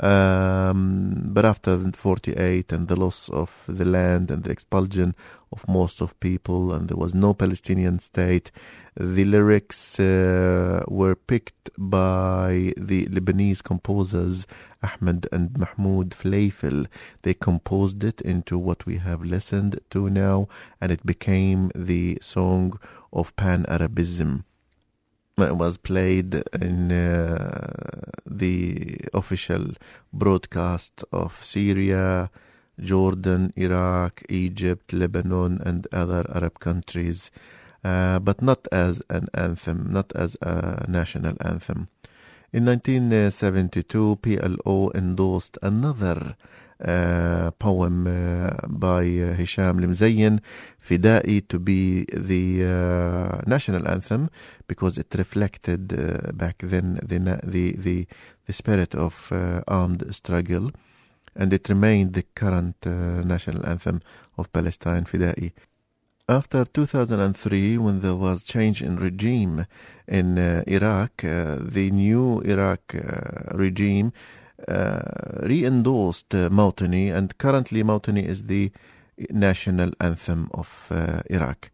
Um, 0.00 1.26
but 1.32 1.44
after 1.44 1.78
48 1.78 2.72
and 2.72 2.88
the 2.88 2.96
loss 2.96 3.28
of 3.28 3.64
the 3.68 3.84
land 3.84 4.30
and 4.30 4.42
the 4.42 4.50
expulsion 4.50 5.14
of 5.52 5.68
most 5.68 6.00
of 6.00 6.18
people, 6.18 6.72
and 6.72 6.88
there 6.88 6.96
was 6.96 7.14
no 7.14 7.32
Palestinian 7.32 8.00
state, 8.00 8.50
the 8.96 9.24
lyrics 9.24 10.00
uh, 10.00 10.82
were 10.88 11.14
picked 11.14 11.70
by 11.78 12.72
the 12.76 13.06
Lebanese 13.06 13.62
composers 13.62 14.46
Ahmed 14.82 15.28
and 15.30 15.56
Mahmoud 15.56 16.10
Fleifel. 16.10 16.86
They 17.22 17.34
composed 17.34 18.02
it 18.02 18.20
into 18.20 18.58
what 18.58 18.86
we 18.86 18.96
have 18.96 19.22
listened 19.22 19.78
to 19.90 20.10
now, 20.10 20.48
and 20.80 20.90
it 20.90 21.06
became 21.06 21.70
the 21.74 22.18
song 22.20 22.78
of 23.12 23.34
Pan 23.36 23.64
Arabism. 23.68 24.44
It 25.36 25.56
was 25.56 25.78
played 25.78 26.44
in 26.62 26.92
uh, 26.92 28.12
the 28.24 28.98
official 29.12 29.72
broadcast 30.12 31.02
of 31.10 31.44
Syria, 31.44 32.30
Jordan, 32.78 33.52
Iraq, 33.56 34.22
Egypt, 34.28 34.92
Lebanon, 34.92 35.60
and 35.64 35.88
other 35.92 36.24
Arab 36.32 36.60
countries, 36.60 37.32
uh, 37.82 38.20
but 38.20 38.42
not 38.42 38.68
as 38.70 39.02
an 39.10 39.26
anthem, 39.34 39.88
not 39.90 40.12
as 40.14 40.36
a 40.40 40.86
national 40.88 41.36
anthem. 41.40 41.88
In 42.52 42.64
1972, 42.66 44.18
PLO 44.22 44.94
endorsed 44.94 45.58
another 45.60 46.36
uh, 46.82 47.50
poem 47.52 48.06
uh, 48.06 48.50
by 48.68 49.02
uh, 49.02 49.34
Hisham 49.34 49.80
Limzayin, 49.80 50.40
Fidai, 50.80 51.46
to 51.48 51.58
be 51.58 52.04
the 52.12 52.64
uh, 52.64 53.40
national 53.46 53.86
anthem 53.88 54.28
because 54.66 54.98
it 54.98 55.14
reflected 55.14 55.92
uh, 55.92 56.32
back 56.32 56.58
then 56.58 56.98
the, 57.02 57.18
the, 57.44 57.72
the, 57.76 58.06
the 58.46 58.52
spirit 58.52 58.94
of 58.94 59.30
uh, 59.32 59.62
armed 59.68 60.04
struggle 60.14 60.70
and 61.36 61.52
it 61.52 61.68
remained 61.68 62.12
the 62.12 62.22
current 62.34 62.76
national 62.86 63.66
anthem 63.66 64.00
of 64.38 64.52
Palestine, 64.52 65.04
Fidai. 65.04 65.52
After 66.28 66.64
2003, 66.64 67.76
when 67.78 68.00
there 68.00 68.14
was 68.14 68.44
change 68.44 68.82
in 68.82 68.96
regime 68.96 69.66
in 70.06 70.38
Iraq, 70.38 71.22
the 71.22 71.90
new 71.92 72.40
Iraq 72.42 72.94
regime 73.52 74.12
re-endorsed 74.68 76.34
uh, 76.34 76.48
and 76.50 77.38
currently 77.38 77.82
Mautani 77.82 78.24
is 78.24 78.44
the 78.44 78.72
national 79.30 79.92
anthem 80.00 80.48
of 80.54 80.88
uh, 80.90 81.22
Iraq. 81.30 81.70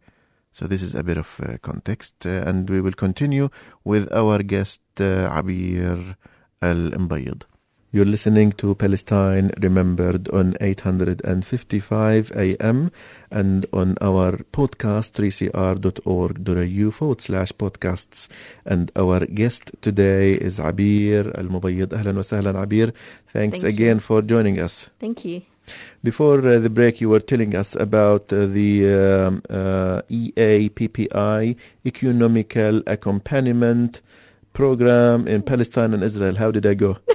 So 0.52 0.66
this 0.66 0.82
is 0.82 0.94
a 0.94 1.02
bit 1.02 1.16
of 1.16 1.40
uh, 1.40 1.58
context, 1.62 2.26
uh, 2.26 2.42
and 2.46 2.68
we 2.68 2.80
will 2.80 2.92
continue 2.92 3.50
with 3.84 4.12
our 4.12 4.42
guest 4.42 4.82
uh, 4.98 5.30
Abir 5.30 6.16
Al 6.60 6.90
Mbayid. 6.90 7.44
You're 7.92 8.04
listening 8.04 8.52
to 8.52 8.76
Palestine 8.76 9.50
Remembered 9.60 10.28
on 10.28 10.54
855 10.60 12.30
AM 12.36 12.92
and 13.32 13.66
on 13.72 13.96
our 14.00 14.36
podcast 14.52 15.10
3cr.org.au 15.50 16.90
forward 16.92 17.20
slash 17.20 17.50
podcasts. 17.50 18.28
And 18.64 18.92
our 18.94 19.26
guest 19.26 19.72
today 19.82 20.30
is 20.30 20.60
Abir 20.60 21.36
Al 21.36 21.46
Mubayyid. 21.46 21.88
Ahlan 21.88 22.14
wa 22.14 22.22
sahlan, 22.22 22.54
Abir. 22.54 22.92
Thanks 23.32 23.62
Thank 23.62 23.74
again 23.74 23.98
for 23.98 24.22
joining 24.22 24.60
us. 24.60 24.88
Thank 25.00 25.24
you. 25.24 25.42
Before 26.04 26.38
uh, 26.46 26.60
the 26.60 26.70
break, 26.70 27.00
you 27.00 27.08
were 27.08 27.18
telling 27.18 27.56
us 27.56 27.74
about 27.74 28.32
uh, 28.32 28.46
the 28.46 28.86
um, 28.94 29.42
uh, 29.50 30.02
EAPPI, 30.08 31.56
Ecumenical 31.84 32.84
Accompaniment 32.86 34.00
Program 34.52 35.26
in 35.26 35.42
Palestine 35.42 35.92
and 35.92 36.04
Israel. 36.04 36.36
How 36.36 36.52
did 36.52 36.66
I 36.66 36.74
go? 36.74 36.98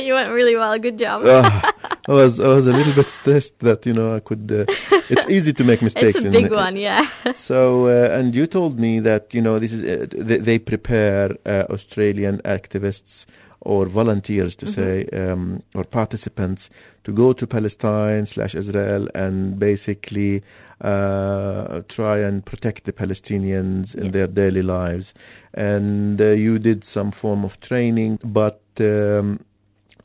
you 0.06 0.14
went 0.14 0.30
really 0.30 0.56
well. 0.56 0.78
Good 0.78 0.98
job. 0.98 1.22
I 2.08 2.12
was 2.12 2.40
I 2.40 2.48
was 2.48 2.66
a 2.66 2.72
little 2.72 2.94
bit 2.94 3.08
stressed 3.08 3.58
that 3.60 3.86
you 3.86 3.92
know 3.92 4.16
I 4.16 4.20
could. 4.20 4.50
Uh, 4.50 4.64
it's 5.08 5.28
easy 5.36 5.52
to 5.52 5.64
make 5.64 5.80
mistakes. 5.82 6.16
it's 6.16 6.24
a 6.24 6.26
in- 6.28 6.32
big 6.42 6.52
one, 6.52 6.76
yeah. 6.76 7.06
So 7.34 7.86
uh, 7.86 8.16
and 8.18 8.34
you 8.34 8.46
told 8.46 8.78
me 8.80 9.00
that 9.00 9.32
you 9.34 9.42
know 9.42 9.58
this 9.58 9.72
is 9.72 9.82
uh, 9.82 10.06
they, 10.28 10.38
they 10.38 10.58
prepare 10.58 11.36
uh, 11.46 11.64
Australian 11.70 12.38
activists 12.42 13.26
or 13.62 13.84
volunteers 13.86 14.56
to 14.56 14.66
say 14.66 15.04
um, 15.12 15.62
or 15.74 15.84
participants 15.84 16.70
to 17.04 17.12
go 17.12 17.34
to 17.34 17.46
Palestine 17.46 18.24
slash 18.24 18.54
Israel 18.54 19.06
and 19.14 19.58
basically 19.58 20.42
uh, 20.80 21.82
try 21.88 22.18
and 22.20 22.42
protect 22.46 22.84
the 22.84 22.92
Palestinians 22.92 23.94
in 23.94 24.04
Yeah. 24.06 24.10
their 24.12 24.26
daily 24.28 24.62
lives. 24.62 25.12
And 25.52 26.18
uh, 26.20 26.28
you 26.46 26.58
did 26.58 26.84
some 26.84 27.10
form 27.10 27.44
of 27.44 27.60
training, 27.60 28.18
but 28.24 28.62
um, 28.80 29.40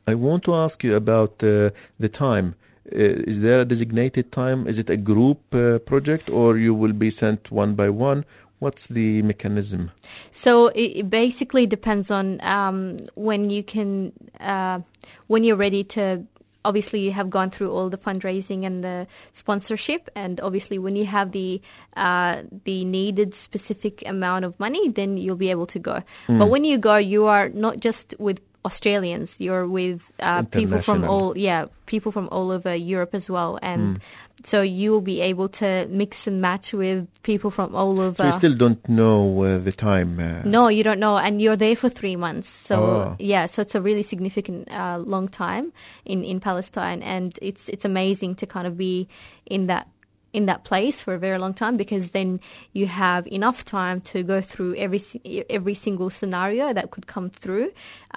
I 0.08 0.16
want 0.16 0.44
to 0.44 0.54
ask 0.54 0.84
you 0.84 0.96
about 0.96 1.44
uh, 1.44 1.72
the 2.00 2.10
time. 2.10 2.56
Uh, 2.92 3.26
is 3.28 3.42
there 3.42 3.62
a 3.62 3.66
designated 3.66 4.32
time? 4.32 4.68
Is 4.68 4.78
it 4.78 4.90
a 4.90 4.98
group 4.98 5.40
uh, 5.56 5.80
project 5.80 6.30
or 6.30 6.58
you 6.58 6.74
will 6.76 6.94
be 6.94 7.10
sent 7.10 7.52
one 7.52 7.74
by 7.74 7.90
one? 7.90 8.26
What's 8.60 8.88
the 8.88 9.22
mechanism? 9.24 9.92
So 10.32 10.68
it, 10.76 11.10
basically 11.10 11.66
depends 11.66 12.12
on 12.12 12.40
um, 12.42 12.98
when 13.16 13.50
you 13.50 13.64
can, 13.64 14.14
uh, 14.40 14.82
when 15.28 15.44
you're 15.44 15.58
ready 15.58 15.84
to. 15.96 16.26
Obviously, 16.64 17.02
you 17.02 17.12
have 17.12 17.30
gone 17.30 17.52
through 17.52 17.72
all 17.72 17.92
the 17.92 17.98
fundraising 17.98 18.66
and 18.66 18.84
the 18.84 19.06
sponsorship, 19.34 20.10
and 20.16 20.42
obviously, 20.42 20.80
when 20.80 20.96
you 20.96 21.06
have 21.06 21.32
the 21.32 21.62
uh, 21.96 22.42
the 22.64 22.84
needed 22.86 23.36
specific 23.36 24.02
amount 24.08 24.46
of 24.46 24.60
money, 24.60 24.90
then 24.90 25.16
you'll 25.16 25.36
be 25.36 25.52
able 25.52 25.68
to 25.68 25.78
go. 25.78 26.02
But 26.28 26.50
when 26.50 26.64
you 26.64 26.80
go, 26.80 26.96
you 26.98 27.26
are 27.26 27.50
not 27.50 27.82
just 27.82 28.16
with 28.18 28.42
Australians; 28.66 29.40
you're 29.40 29.68
with 29.68 30.12
uh, 30.20 30.44
people 30.44 30.82
from 30.82 31.04
all 31.06 31.38
yeah 31.38 31.66
people 31.86 32.12
from 32.12 32.28
all 32.32 32.50
over 32.52 32.74
Europe 32.74 33.14
as 33.14 33.30
well, 33.30 33.60
and 33.62 34.00
so 34.44 34.62
you 34.62 34.92
will 34.92 35.06
be 35.06 35.22
able 35.22 35.48
to 35.48 35.86
mix 35.90 36.26
and 36.28 36.42
match 36.42 36.74
with 36.74 37.08
people 37.24 37.52
from 37.52 37.76
all 37.76 38.00
over. 38.00 38.18
So 38.18 38.26
you 38.26 38.32
still 38.32 38.56
don't 38.58 38.82
know 38.90 39.44
uh, 39.44 39.58
the 39.60 39.72
time. 39.72 40.20
Uh, 40.20 40.42
No, 40.46 40.68
you 40.68 40.84
don't 40.84 41.00
know, 41.00 41.18
and 41.18 41.42
you're 41.42 41.56
there 41.56 41.76
for 41.76 41.90
three 41.90 42.16
months. 42.16 42.50
So 42.50 42.76
Oh. 42.76 43.16
yeah, 43.20 43.46
so 43.46 43.62
it's 43.62 43.76
a 43.76 43.82
really 43.82 44.04
significant, 44.04 44.68
uh, 44.74 44.98
long 44.98 45.28
time 45.30 45.72
in, 46.04 46.24
in 46.24 46.40
Palestine, 46.40 47.02
and 47.04 47.38
it's 47.42 47.70
it's 47.70 47.86
amazing 47.86 48.36
to 48.42 48.46
kind 48.46 48.66
of 48.68 48.78
be 48.78 49.08
in 49.46 49.68
that 49.68 49.88
in 50.36 50.46
that 50.48 50.62
place 50.70 50.98
for 51.04 51.14
a 51.14 51.18
very 51.28 51.40
long 51.44 51.54
time 51.54 51.76
because 51.78 52.06
then 52.12 52.40
you 52.80 52.86
have 52.88 53.24
enough 53.40 53.60
time 53.64 53.98
to 54.12 54.18
go 54.34 54.38
through 54.42 54.72
every 54.86 55.02
every 55.50 55.76
single 55.86 56.10
scenario 56.10 56.66
that 56.78 56.86
could 56.94 57.08
come 57.16 57.30
through, 57.42 57.68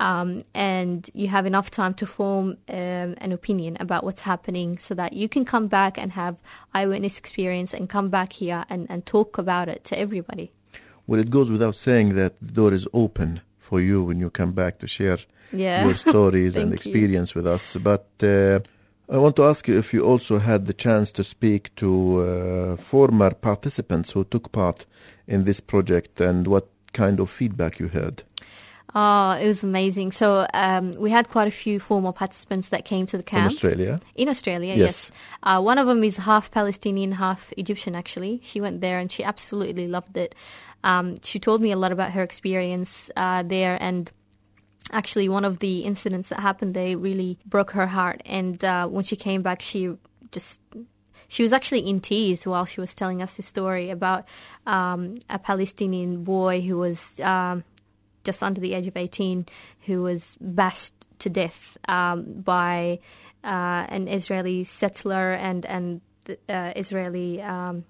um, 0.06 0.42
and 0.54 1.00
you 1.14 1.28
have 1.36 1.46
enough 1.52 1.68
time 1.70 1.94
to 2.00 2.06
form 2.06 2.46
um, 2.68 3.10
an 3.24 3.30
opinion 3.32 3.72
about 3.84 4.02
what's 4.06 4.22
happening, 4.32 4.78
so 4.86 4.92
that 5.00 5.10
you 5.20 5.28
can 5.34 5.44
come 5.44 5.66
back 5.68 5.92
and 6.02 6.08
have 6.12 6.34
eyewitness 6.78 7.18
experience 7.18 7.70
and 7.76 7.88
come 7.88 8.08
back 8.18 8.30
here 8.42 8.64
and, 8.70 8.82
and 8.90 9.00
talk 9.06 9.38
about 9.38 9.68
it 9.68 9.80
to 9.84 9.94
everybody. 10.04 10.50
Well, 11.06 11.20
it 11.20 11.30
goes 11.30 11.48
without 11.50 11.76
saying 11.76 12.16
that 12.16 12.32
the 12.40 12.52
door 12.52 12.72
is 12.74 12.86
open 12.92 13.40
for 13.58 13.80
you 13.80 14.02
when 14.08 14.18
you 14.18 14.28
come 14.30 14.52
back 14.52 14.78
to 14.80 14.86
share 14.86 15.18
Yeah. 15.52 15.84
your 15.84 15.94
stories 16.08 16.56
and 16.56 16.70
Thank 16.70 16.84
you. 16.86 16.92
experience 16.92 17.30
with 17.36 17.46
us. 17.46 17.76
But 17.90 18.06
uh, 18.22 18.60
I 19.10 19.16
want 19.16 19.36
to 19.36 19.44
ask 19.44 19.66
you 19.66 19.78
if 19.78 19.94
you 19.94 20.04
also 20.04 20.38
had 20.38 20.66
the 20.66 20.74
chance 20.74 21.12
to 21.12 21.24
speak 21.24 21.74
to 21.76 22.20
uh, 22.20 22.76
former 22.76 23.32
participants 23.32 24.12
who 24.12 24.24
took 24.24 24.52
part 24.52 24.84
in 25.26 25.44
this 25.44 25.60
project 25.60 26.20
and 26.20 26.46
what 26.46 26.68
kind 26.92 27.18
of 27.18 27.30
feedback 27.30 27.78
you 27.78 27.88
heard. 27.88 28.22
Oh, 28.94 29.32
it 29.32 29.46
was 29.46 29.62
amazing. 29.62 30.12
So 30.12 30.46
um, 30.54 30.92
we 30.98 31.10
had 31.10 31.28
quite 31.28 31.46
a 31.48 31.50
few 31.50 31.78
former 31.78 32.12
participants 32.12 32.70
that 32.70 32.84
came 32.84 33.06
to 33.06 33.16
the 33.16 33.22
camp 33.22 33.46
Australia. 33.46 33.98
in 34.14 34.28
Australia. 34.28 34.74
Yes. 34.74 34.78
Yes, 34.78 35.10
Uh, 35.42 35.60
one 35.60 35.78
of 35.78 35.86
them 35.86 36.02
is 36.04 36.16
half 36.16 36.50
Palestinian, 36.50 37.12
half 37.12 37.52
Egyptian. 37.56 37.94
Actually, 37.94 38.40
she 38.42 38.60
went 38.60 38.80
there 38.80 38.98
and 38.98 39.12
she 39.12 39.22
absolutely 39.24 39.86
loved 39.86 40.16
it. 40.16 40.34
Um, 40.84 41.16
she 41.22 41.38
told 41.38 41.60
me 41.60 41.72
a 41.72 41.76
lot 41.76 41.92
about 41.92 42.12
her 42.12 42.22
experience 42.22 43.10
uh, 43.16 43.42
there, 43.42 43.76
and 43.80 44.10
actually, 44.92 45.28
one 45.28 45.44
of 45.44 45.58
the 45.58 45.80
incidents 45.80 46.28
that 46.30 46.40
happened 46.40 46.74
they 46.74 46.96
really 46.96 47.38
broke 47.46 47.72
her 47.72 47.86
heart. 47.86 48.22
And 48.24 48.62
uh, 48.64 48.88
when 48.88 49.04
she 49.04 49.16
came 49.16 49.42
back, 49.42 49.62
she 49.62 49.94
just 50.32 50.60
she 51.28 51.42
was 51.42 51.52
actually 51.52 51.88
in 51.88 52.00
tears 52.00 52.46
while 52.46 52.64
she 52.64 52.80
was 52.80 52.94
telling 52.94 53.22
us 53.22 53.36
the 53.36 53.42
story 53.42 53.90
about 53.90 54.26
um, 54.66 55.14
a 55.28 55.38
Palestinian 55.38 56.24
boy 56.24 56.62
who 56.62 56.78
was 56.78 57.20
um, 57.20 57.64
just 58.24 58.42
under 58.42 58.60
the 58.60 58.74
age 58.74 58.86
of 58.86 58.96
18 58.96 59.46
who 59.86 60.02
was 60.02 60.36
bashed 60.40 61.06
to 61.18 61.30
death 61.30 61.76
um, 61.88 62.24
by 62.24 62.98
uh, 63.44 63.86
an 63.88 64.08
Israeli 64.08 64.64
settler 64.64 65.32
and 65.32 65.64
and 65.66 66.00
uh, 66.48 66.72
Israeli 66.76 67.40
um, 67.42 67.84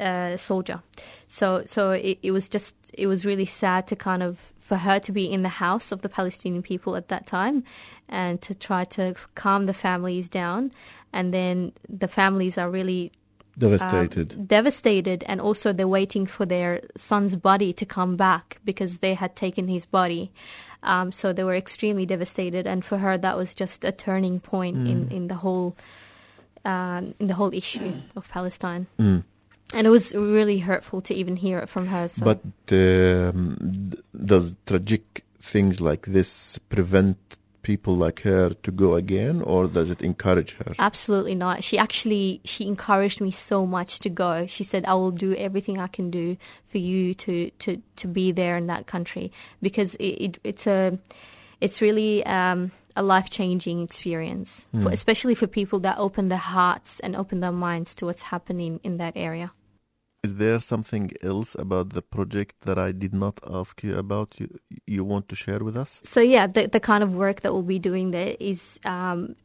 uh, 0.00 0.36
soldier. 0.36 0.82
So 1.28 1.62
so 1.66 1.92
it, 1.92 2.18
it 2.22 2.30
was 2.30 2.48
just 2.48 2.74
it 2.92 3.06
was 3.06 3.24
really 3.24 3.46
sad 3.46 3.86
to 3.88 3.96
kind 3.96 4.22
of 4.22 4.52
for 4.58 4.76
her 4.76 4.98
to 5.00 5.12
be 5.12 5.30
in 5.30 5.42
the 5.42 5.48
house 5.48 5.92
of 5.92 6.02
the 6.02 6.08
Palestinian 6.08 6.62
people 6.62 6.96
at 6.96 7.08
that 7.08 7.26
time 7.26 7.64
and 8.08 8.40
to 8.40 8.54
try 8.54 8.84
to 8.84 9.14
calm 9.34 9.66
the 9.66 9.74
families 9.74 10.28
down 10.28 10.72
and 11.12 11.32
then 11.32 11.72
the 11.88 12.08
families 12.08 12.58
are 12.58 12.70
really 12.70 13.12
Devastated. 13.56 14.32
um, 14.32 14.46
devastated, 14.46 15.22
and 15.28 15.40
also 15.40 15.72
they're 15.72 15.86
waiting 15.86 16.26
for 16.26 16.44
their 16.44 16.80
son's 16.96 17.36
body 17.36 17.72
to 17.72 17.86
come 17.86 18.16
back 18.16 18.58
because 18.64 18.98
they 18.98 19.14
had 19.14 19.36
taken 19.36 19.68
his 19.68 19.86
body. 19.86 20.32
Um, 20.82 21.12
so 21.12 21.32
they 21.32 21.44
were 21.44 21.54
extremely 21.54 22.04
devastated, 22.04 22.66
and 22.66 22.84
for 22.84 22.98
her, 22.98 23.16
that 23.16 23.36
was 23.36 23.54
just 23.54 23.84
a 23.84 23.92
turning 23.92 24.40
point 24.40 24.88
in, 24.88 25.08
in 25.10 25.28
the 25.28 25.36
whole 25.36 25.76
um, 26.64 27.12
in 27.20 27.28
the 27.28 27.34
whole 27.34 27.54
issue 27.54 27.92
of 28.16 28.28
Palestine. 28.28 28.86
Mm. 28.98 29.22
And 29.74 29.86
it 29.86 29.90
was 29.90 30.14
really 30.14 30.58
hurtful 30.58 31.00
to 31.02 31.14
even 31.14 31.36
hear 31.36 31.58
it 31.58 31.68
from 31.68 31.86
her. 31.86 32.08
So. 32.08 32.24
But 32.24 32.42
um, 32.72 33.92
does 34.24 34.54
tragic 34.66 35.24
things 35.40 35.80
like 35.80 36.06
this 36.06 36.58
prevent 36.68 37.18
people 37.64 37.96
like 37.96 38.20
her 38.20 38.50
to 38.50 38.70
go 38.70 38.94
again, 38.94 39.42
or 39.42 39.66
does 39.66 39.90
it 39.90 40.02
encourage 40.02 40.54
her? 40.54 40.74
Absolutely 40.78 41.34
not. 41.34 41.64
She 41.64 41.76
actually 41.76 42.40
she 42.44 42.66
encouraged 42.68 43.20
me 43.20 43.32
so 43.32 43.66
much 43.66 43.98
to 44.00 44.10
go. 44.10 44.46
She 44.46 44.62
said, 44.62 44.84
"I 44.84 44.94
will 44.94 45.10
do 45.10 45.34
everything 45.34 45.80
I 45.80 45.88
can 45.88 46.10
do 46.10 46.36
for 46.66 46.78
you 46.78 47.14
to 47.14 47.50
to 47.50 47.82
to 47.96 48.06
be 48.06 48.30
there 48.30 48.56
in 48.56 48.68
that 48.68 48.86
country 48.86 49.32
because 49.60 49.96
it, 49.96 50.14
it 50.26 50.38
it's 50.44 50.66
a 50.68 50.98
it's 51.60 51.80
really 51.80 52.24
um, 52.26 52.70
a 52.94 53.02
life 53.02 53.30
changing 53.30 53.80
experience, 53.80 54.68
for, 54.82 54.90
especially 54.90 55.34
for 55.34 55.46
people 55.46 55.80
that 55.80 55.98
open 55.98 56.28
their 56.28 56.46
hearts 56.54 57.00
and 57.00 57.16
open 57.16 57.40
their 57.40 57.52
minds 57.52 57.94
to 57.96 58.06
what's 58.06 58.22
happening 58.22 58.78
in 58.84 58.98
that 58.98 59.14
area." 59.16 59.50
Is 60.24 60.36
there 60.36 60.58
something 60.58 61.10
else 61.22 61.54
about 61.54 61.90
the 61.90 62.00
project 62.00 62.54
that 62.62 62.78
I 62.78 62.92
did 62.92 63.12
not 63.12 63.38
ask 63.58 63.82
you 63.82 63.94
about? 64.04 64.28
You 64.40 64.48
you 64.86 65.04
want 65.04 65.28
to 65.28 65.36
share 65.44 65.62
with 65.68 65.76
us? 65.76 66.00
So 66.02 66.20
yeah, 66.34 66.46
the 66.46 66.66
the 66.66 66.80
kind 66.80 67.02
of 67.04 67.10
work 67.24 67.42
that 67.42 67.52
we'll 67.52 67.70
be 67.76 67.78
doing 67.78 68.10
there 68.10 68.34
is 68.40 68.80
um, 68.86 69.36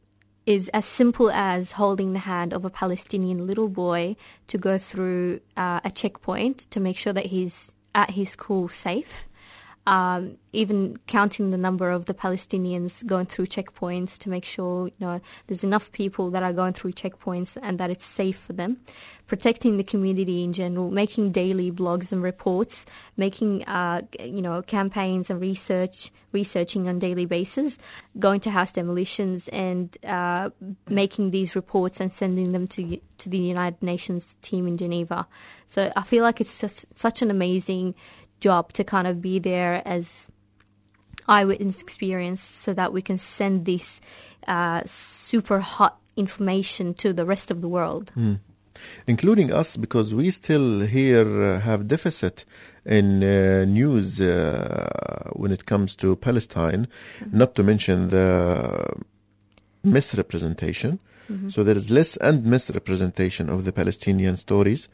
is 0.46 0.68
as 0.68 0.86
simple 0.86 1.30
as 1.30 1.72
holding 1.72 2.14
the 2.14 2.24
hand 2.32 2.54
of 2.54 2.64
a 2.64 2.70
Palestinian 2.70 3.46
little 3.46 3.68
boy 3.68 4.16
to 4.46 4.56
go 4.58 4.78
through 4.78 5.40
uh, 5.56 5.80
a 5.84 5.90
checkpoint 5.90 6.56
to 6.70 6.80
make 6.80 6.96
sure 6.96 7.12
that 7.12 7.26
he's 7.26 7.72
at 7.94 8.10
his 8.10 8.30
school 8.30 8.68
safe. 8.68 9.28
Um, 9.86 10.36
even 10.52 10.98
counting 11.06 11.50
the 11.50 11.56
number 11.56 11.90
of 11.90 12.04
the 12.04 12.12
Palestinians 12.12 13.04
going 13.06 13.26
through 13.26 13.46
checkpoints 13.46 14.18
to 14.18 14.28
make 14.28 14.44
sure 14.44 14.88
you 14.88 14.94
know 15.00 15.20
there's 15.46 15.64
enough 15.64 15.90
people 15.92 16.30
that 16.32 16.42
are 16.42 16.52
going 16.52 16.74
through 16.74 16.92
checkpoints 16.92 17.56
and 17.62 17.78
that 17.78 17.90
it's 17.90 18.04
safe 18.04 18.38
for 18.38 18.52
them. 18.52 18.78
Protecting 19.26 19.78
the 19.78 19.84
community 19.84 20.44
in 20.44 20.52
general, 20.52 20.90
making 20.90 21.32
daily 21.32 21.72
blogs 21.72 22.12
and 22.12 22.22
reports, 22.22 22.84
making 23.16 23.64
uh, 23.64 24.02
you 24.22 24.42
know 24.42 24.60
campaigns 24.60 25.30
and 25.30 25.40
research, 25.40 26.10
researching 26.32 26.86
on 26.86 26.98
daily 26.98 27.26
basis, 27.26 27.78
going 28.18 28.40
to 28.40 28.50
house 28.50 28.72
demolitions 28.72 29.48
and 29.48 29.96
uh, 30.04 30.50
making 30.88 31.30
these 31.30 31.56
reports 31.56 32.00
and 32.00 32.12
sending 32.12 32.52
them 32.52 32.66
to 32.66 33.00
to 33.18 33.28
the 33.28 33.38
United 33.38 33.82
Nations 33.82 34.36
team 34.42 34.66
in 34.66 34.76
Geneva. 34.76 35.26
So 35.66 35.92
I 35.96 36.02
feel 36.02 36.22
like 36.22 36.40
it's 36.40 36.60
just 36.60 36.86
such 36.98 37.22
an 37.22 37.30
amazing 37.30 37.94
job 38.40 38.72
to 38.72 38.84
kind 38.84 39.06
of 39.06 39.20
be 39.20 39.38
there 39.38 39.82
as 39.84 40.28
eyewitness 41.28 41.80
experience 41.80 42.40
so 42.40 42.74
that 42.74 42.92
we 42.92 43.02
can 43.02 43.18
send 43.18 43.64
this 43.64 44.00
uh, 44.48 44.82
super 44.84 45.60
hot 45.60 45.98
information 46.16 46.94
to 46.94 47.12
the 47.12 47.24
rest 47.24 47.50
of 47.50 47.60
the 47.60 47.68
world. 47.68 48.12
including 49.06 49.52
us, 49.52 49.76
because 49.76 50.14
we 50.14 50.30
still 50.30 50.80
here 50.80 51.42
uh, 51.42 51.60
have 51.60 51.88
deficit 51.88 52.44
in 52.84 53.22
uh, 53.22 53.64
news 53.66 54.20
uh, 54.20 55.30
when 55.32 55.52
it 55.52 55.66
comes 55.66 55.94
to 55.96 56.16
Palestine. 56.16 56.88
Not 57.32 57.54
to 57.56 57.62
mention 57.62 58.08
the 58.08 58.94
misrepresentation. 59.84 60.98
So 61.48 61.62
there 61.64 61.76
is 61.76 61.90
less 61.90 62.16
and 62.16 62.44
misrepresentation 62.44 63.48
of 63.48 63.64
the 63.64 63.72
Palestinian 63.72 64.36
stories 64.36 64.88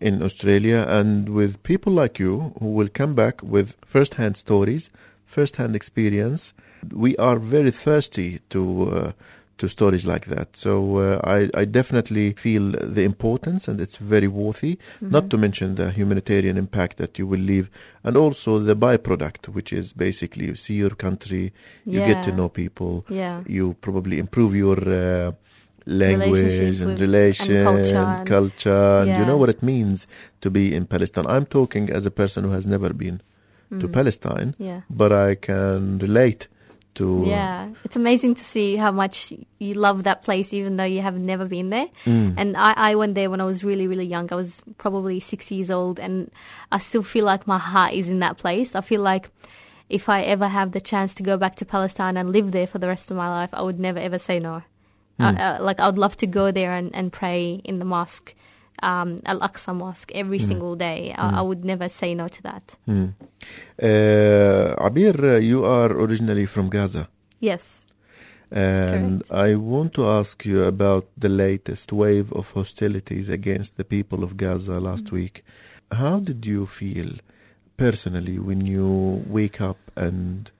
in 0.00 0.22
Australia, 0.22 0.86
and 0.88 1.28
with 1.28 1.62
people 1.62 1.92
like 1.92 2.18
you 2.18 2.52
who 2.60 2.72
will 2.72 2.88
come 2.88 3.14
back 3.14 3.42
with 3.42 3.76
first-hand 3.84 4.36
stories, 4.36 4.90
first-hand 5.26 5.74
experience, 5.76 6.52
we 6.94 7.16
are 7.18 7.38
very 7.38 7.70
thirsty 7.70 8.40
to. 8.50 8.62
Uh, 8.90 9.12
to 9.58 9.68
stories 9.68 10.04
like 10.04 10.26
that. 10.26 10.56
So 10.56 10.96
uh, 10.96 11.20
I, 11.22 11.48
I 11.54 11.64
definitely 11.66 12.32
feel 12.32 12.72
the 12.72 13.04
importance 13.04 13.68
and 13.68 13.80
it's 13.80 13.96
very 13.98 14.26
worthy, 14.26 14.78
not 15.00 15.30
to 15.30 15.38
mention 15.38 15.76
the 15.76 15.90
humanitarian 15.92 16.56
impact 16.56 16.96
that 16.96 17.16
you 17.18 17.28
will 17.28 17.38
leave 17.38 17.70
and 18.02 18.16
also 18.16 18.58
the 18.58 18.74
byproduct, 18.74 19.48
which 19.50 19.72
is 19.72 19.92
basically 19.92 20.46
you 20.46 20.56
see 20.56 20.74
your 20.74 20.90
country, 20.96 21.52
you 21.86 22.00
get 22.00 22.24
to 22.24 22.32
know 22.32 22.48
people, 22.48 23.04
Yeah. 23.08 23.44
you 23.46 23.74
probably 23.82 24.18
improve 24.18 24.56
your 24.56 24.78
uh, 24.80 25.32
language 25.86 26.58
and 26.60 26.86
with- 26.86 27.00
relation, 27.00 27.56
and 27.56 27.64
culture 27.64 27.96
and- 27.96 28.26
culture, 28.26 29.00
and 29.00 29.08
you 29.18 29.24
know 29.26 29.36
what 29.36 29.48
it 29.48 29.62
means 29.62 30.06
to 30.40 30.50
be 30.50 30.74
in 30.74 30.86
Palestine. 30.86 31.26
I'm 31.26 31.46
talking 31.46 31.90
as 31.90 32.06
a 32.06 32.10
person 32.10 32.44
who 32.44 32.50
has 32.50 32.66
never 32.66 32.92
been 32.92 33.20
to 33.80 33.88
Palestine, 33.88 34.54
Yeah. 34.58 34.80
but 34.90 35.12
I 35.12 35.34
can 35.34 35.98
relate 35.98 36.48
to 36.94 37.24
Yeah, 37.26 37.70
it's 37.86 37.96
amazing 37.96 38.34
to 38.34 38.44
see 38.44 38.76
how 38.76 38.90
much 38.92 39.32
you 39.58 39.72
love 39.72 40.02
that 40.04 40.20
place, 40.20 40.52
even 40.52 40.76
though 40.76 40.84
you 40.84 41.00
have 41.00 41.16
never 41.18 41.46
been 41.46 41.70
there. 41.70 41.88
Mm. 42.04 42.34
And 42.36 42.54
I, 42.54 42.74
I 42.76 42.94
went 42.96 43.14
there 43.14 43.30
when 43.30 43.40
I 43.40 43.44
was 43.44 43.64
really, 43.64 43.86
really 43.88 44.04
young. 44.04 44.30
I 44.30 44.34
was 44.36 44.60
probably 44.76 45.18
six 45.20 45.50
years 45.50 45.70
old, 45.70 45.98
and 45.98 46.30
I 46.70 46.76
still 46.78 47.02
feel 47.02 47.24
like 47.24 47.46
my 47.46 47.56
heart 47.56 47.94
is 47.94 48.10
in 48.10 48.18
that 48.18 48.36
place. 48.36 48.74
I 48.74 48.82
feel 48.82 49.00
like 49.00 49.30
if 49.88 50.10
I 50.10 50.20
ever 50.20 50.48
have 50.48 50.72
the 50.72 50.80
chance 50.82 51.14
to 51.14 51.22
go 51.22 51.38
back 51.38 51.54
to 51.56 51.64
Palestine 51.64 52.18
and 52.18 52.30
live 52.30 52.52
there 52.52 52.66
for 52.66 52.78
the 52.78 52.88
rest 52.88 53.10
of 53.10 53.16
my 53.16 53.28
life, 53.30 53.48
I 53.54 53.62
would 53.62 53.80
never 53.80 53.98
ever 53.98 54.18
say 54.18 54.38
no. 54.38 54.60
Hmm. 55.22 55.36
Uh, 55.38 55.40
uh, 55.40 55.58
like 55.60 55.78
I 55.80 55.86
would 55.86 55.98
love 55.98 56.16
to 56.16 56.26
go 56.26 56.50
there 56.50 56.72
and, 56.74 56.90
and 56.94 57.12
pray 57.12 57.60
in 57.64 57.78
the 57.78 57.84
mosque, 57.84 58.34
um, 58.82 59.16
Al 59.24 59.40
Aqsa 59.40 59.72
Mosque, 59.74 60.10
every 60.14 60.38
Hmm. 60.38 60.48
single 60.50 60.74
day. 60.76 61.14
I, 61.16 61.38
I 61.38 61.42
would 61.42 61.64
never 61.64 61.88
say 61.88 62.14
no 62.14 62.26
to 62.28 62.42
that. 62.42 62.76
Uh, 63.82 64.74
Abir, 64.86 65.42
you 65.42 65.64
are 65.64 65.90
originally 65.92 66.46
from 66.46 66.68
Gaza. 66.68 67.08
Yes. 67.40 67.86
And 68.50 69.22
I 69.30 69.54
want 69.54 69.94
to 69.94 70.06
ask 70.06 70.44
you 70.44 70.64
about 70.64 71.06
the 71.16 71.28
latest 71.30 71.92
wave 71.92 72.32
of 72.32 72.52
hostilities 72.52 73.28
against 73.30 73.76
the 73.78 73.84
people 73.84 74.22
of 74.22 74.36
Gaza 74.36 74.78
last 74.78 75.10
week. 75.10 75.42
How 75.90 76.20
did 76.20 76.44
you 76.44 76.66
feel 76.66 77.10
personally 77.78 78.38
when 78.38 78.60
you 78.66 79.24
wake 79.26 79.60
up 79.60 79.78
and 79.96 80.50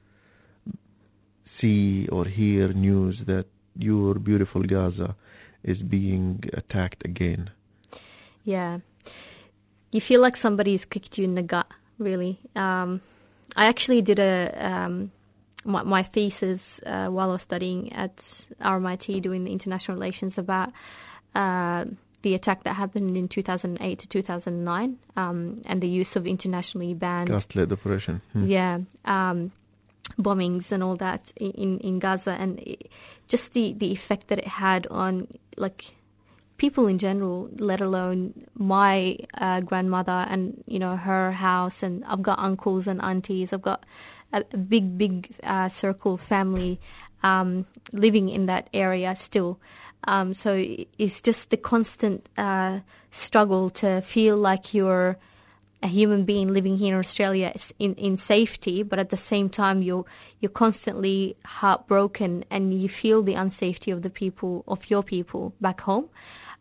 see 1.45 2.09
or 2.09 2.25
hear 2.25 2.69
news 2.73 3.25
that 3.25 3.47
your 3.77 4.15
beautiful 4.15 4.63
Gaza 4.63 5.17
is 5.63 5.83
being 5.83 6.45
attacked 6.53 7.05
again? 7.05 7.51
Yeah. 8.45 8.81
You 9.91 10.01
feel 10.01 10.21
like 10.21 10.37
somebody's 10.37 10.85
kicked 10.85 11.19
you 11.19 11.25
in 11.25 11.35
the 11.35 11.43
gut, 11.43 11.69
really. 11.99 12.39
Um, 12.57 13.01
I 13.55 13.67
actually 13.67 14.03
did 14.03 14.19
a 14.19 14.51
um, 14.59 15.11
my, 15.65 15.83
my 15.83 16.03
thesis 16.03 16.81
uh, 16.87 17.09
while 17.09 17.31
I 17.31 17.33
was 17.35 17.43
studying 17.43 17.93
at 17.93 18.17
RMIT 18.61 19.23
doing 19.23 19.47
international 19.47 19.97
relations 19.97 20.39
about 20.39 20.73
uh, 21.35 21.85
the 22.23 22.35
attack 22.35 22.65
that 22.65 22.75
happened 22.75 23.17
in 23.17 23.29
2008 23.29 23.99
to 23.99 24.09
2009 24.09 24.99
um, 25.17 25.61
and 25.67 25.81
the 25.81 25.89
use 25.89 26.17
of 26.17 26.27
internationally 26.27 26.95
banned 26.95 27.29
Cast 27.29 27.55
Lead 27.57 27.73
operation. 27.73 28.21
Hmm. 28.33 28.43
yeah 28.45 28.79
um, 29.05 29.53
bombings 30.19 30.73
and 30.73 30.83
all 30.83 30.97
that 30.97 31.33
in 31.37 31.79
in 31.79 31.99
Gaza 31.99 32.33
and 32.33 32.61
just 33.29 33.53
the 33.53 33.73
the 33.73 33.91
effect 33.93 34.29
that 34.29 34.39
it 34.39 34.47
had 34.47 34.87
on 34.89 35.29
like 35.57 35.95
people 36.57 36.87
in 36.87 36.97
general 36.97 37.51
let 37.59 37.81
alone 37.81 38.47
my 38.55 39.19
uh, 39.35 39.61
grandmother 39.61 40.27
and 40.31 40.63
you 40.67 40.79
know 40.79 40.97
her 40.97 41.33
house 41.33 41.83
and 41.83 42.05
I've 42.05 42.23
got 42.23 42.39
uncles 42.39 42.87
and 42.87 43.01
aunties. 43.03 43.53
I've 43.53 43.63
got 43.63 43.85
a, 44.33 44.45
a 44.53 44.59
big 44.59 44.97
big 44.97 45.35
uh, 45.43 45.69
circle 45.69 46.17
family 46.17 46.79
um, 47.23 47.67
living 47.93 48.29
in 48.29 48.47
that 48.47 48.69
area 48.73 49.15
still. 49.17 49.59
Um, 50.05 50.35
so 50.35 50.55
it's 50.99 51.23
just 51.23 51.51
the 51.51 51.57
constant 51.57 52.29
uh, 52.37 52.81
struggle 53.11 53.71
to 53.71 54.01
feel 54.01 54.37
like 54.37 54.75
you're 54.75 55.17
a 55.83 55.89
human 55.89 56.25
being 56.25 56.53
living 56.53 56.77
here 56.77 56.95
in 56.95 57.01
Australia 57.01 57.51
is 57.55 57.75
in, 57.79 57.95
in 57.97 58.17
safety, 58.17 58.83
but 58.83 58.99
at 58.99 59.09
the 59.11 59.17
same 59.17 59.49
time 59.49 59.83
you're 59.83 60.05
you're 60.41 60.51
constantly 60.51 61.37
heartbroken 61.45 62.45
and 62.51 62.73
you 62.73 62.89
feel 62.89 63.23
the 63.23 63.35
unsafety 63.35 63.93
of 63.93 64.03
the 64.03 64.11
people 64.11 64.63
of 64.67 64.89
your 64.91 65.03
people 65.03 65.53
back 65.61 65.81
home. 65.81 66.09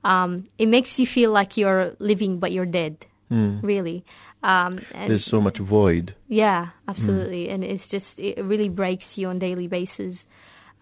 Um, 0.04 0.48
it 0.58 0.68
makes 0.68 0.98
you 0.98 1.06
feel 1.06 1.32
like 1.32 1.58
you're 1.58 1.96
living 2.00 2.40
but 2.40 2.52
you're 2.52 2.66
dead, 2.66 3.06
really. 3.30 4.04
Um, 4.44 4.80
and 4.96 5.10
There's 5.12 5.24
so 5.26 5.40
much 5.40 5.60
void. 5.60 6.16
yeah, 6.28 6.70
absolutely, 6.88 7.50
and 7.50 7.64
it's 7.64 7.88
just 7.88 8.20
it 8.20 8.44
really 8.44 8.70
breaks 8.70 9.18
you 9.18 9.28
on 9.30 9.38
daily 9.38 9.68
basis. 9.68 10.26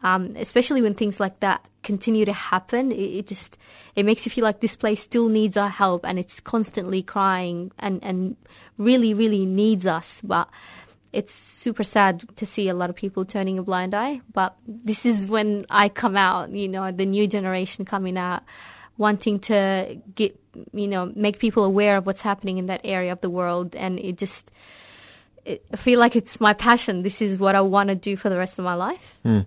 Um, 0.01 0.33
especially 0.37 0.81
when 0.81 0.93
things 0.93 1.19
like 1.19 1.41
that 1.41 1.65
continue 1.83 2.23
to 2.25 2.33
happen, 2.33 2.91
it, 2.91 2.95
it 2.95 3.27
just 3.27 3.57
it 3.95 4.05
makes 4.05 4.25
you 4.25 4.31
feel 4.31 4.43
like 4.43 4.61
this 4.61 4.75
place 4.75 5.01
still 5.01 5.27
needs 5.27 5.57
our 5.57 5.69
help, 5.69 6.05
and 6.05 6.17
it's 6.17 6.39
constantly 6.39 7.03
crying 7.03 7.71
and 7.79 8.03
and 8.03 8.37
really 8.77 9.13
really 9.13 9.45
needs 9.45 9.85
us. 9.85 10.21
But 10.23 10.49
it's 11.11 11.33
super 11.33 11.83
sad 11.83 12.23
to 12.37 12.45
see 12.45 12.69
a 12.69 12.73
lot 12.73 12.89
of 12.89 12.95
people 12.95 13.25
turning 13.25 13.57
a 13.57 13.63
blind 13.63 13.93
eye. 13.93 14.21
But 14.31 14.55
this 14.67 15.05
is 15.05 15.27
when 15.27 15.65
I 15.69 15.89
come 15.89 16.15
out, 16.15 16.51
you 16.51 16.67
know, 16.67 16.91
the 16.91 17.05
new 17.05 17.27
generation 17.27 17.83
coming 17.83 18.17
out, 18.17 18.43
wanting 18.97 19.39
to 19.39 19.99
get 20.15 20.39
you 20.73 20.87
know 20.87 21.11
make 21.15 21.39
people 21.39 21.63
aware 21.63 21.97
of 21.97 22.05
what's 22.05 22.21
happening 22.21 22.57
in 22.57 22.67
that 22.67 22.81
area 22.83 23.11
of 23.11 23.21
the 23.21 23.29
world, 23.29 23.75
and 23.75 23.99
it 23.99 24.17
just 24.17 24.51
I 25.47 25.77
feel 25.77 25.99
like 25.99 26.15
it's 26.15 26.39
my 26.39 26.53
passion. 26.53 27.03
This 27.03 27.21
is 27.21 27.39
what 27.39 27.55
I 27.55 27.61
want 27.61 27.89
to 27.89 27.95
do 27.95 28.15
for 28.15 28.29
the 28.29 28.37
rest 28.37 28.59
of 28.59 28.65
my 28.65 28.73
life. 28.73 29.17
Hmm. 29.23 29.41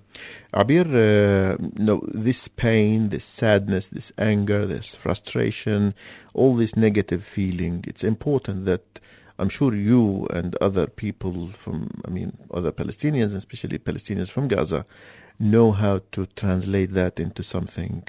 Abir, 0.53 0.87
uh, 0.87 1.57
no, 1.79 2.03
this 2.13 2.49
pain, 2.49 3.11
this 3.11 3.25
sadness, 3.25 3.89
this 3.89 4.13
anger, 4.19 4.67
this 4.67 4.95
frustration, 4.95 5.95
all 6.35 6.55
this 6.55 6.77
negative 6.77 7.25
feeling, 7.25 7.85
it's 7.87 8.05
important 8.05 8.65
that 8.67 9.01
I'm 9.39 9.49
sure 9.49 9.75
you 9.75 10.27
and 10.33 10.55
other 10.61 10.87
people 10.87 11.49
from, 11.49 11.89
I 12.07 12.11
mean, 12.11 12.37
other 12.53 12.73
Palestinians, 12.73 13.35
especially 13.35 13.79
Palestinians 13.79 14.31
from 14.31 14.49
Gaza, 14.49 14.85
know 15.41 15.73
how 15.73 16.03
to 16.13 16.27
translate 16.27 16.93
that 16.93 17.19
into 17.19 17.43
something 17.43 18.07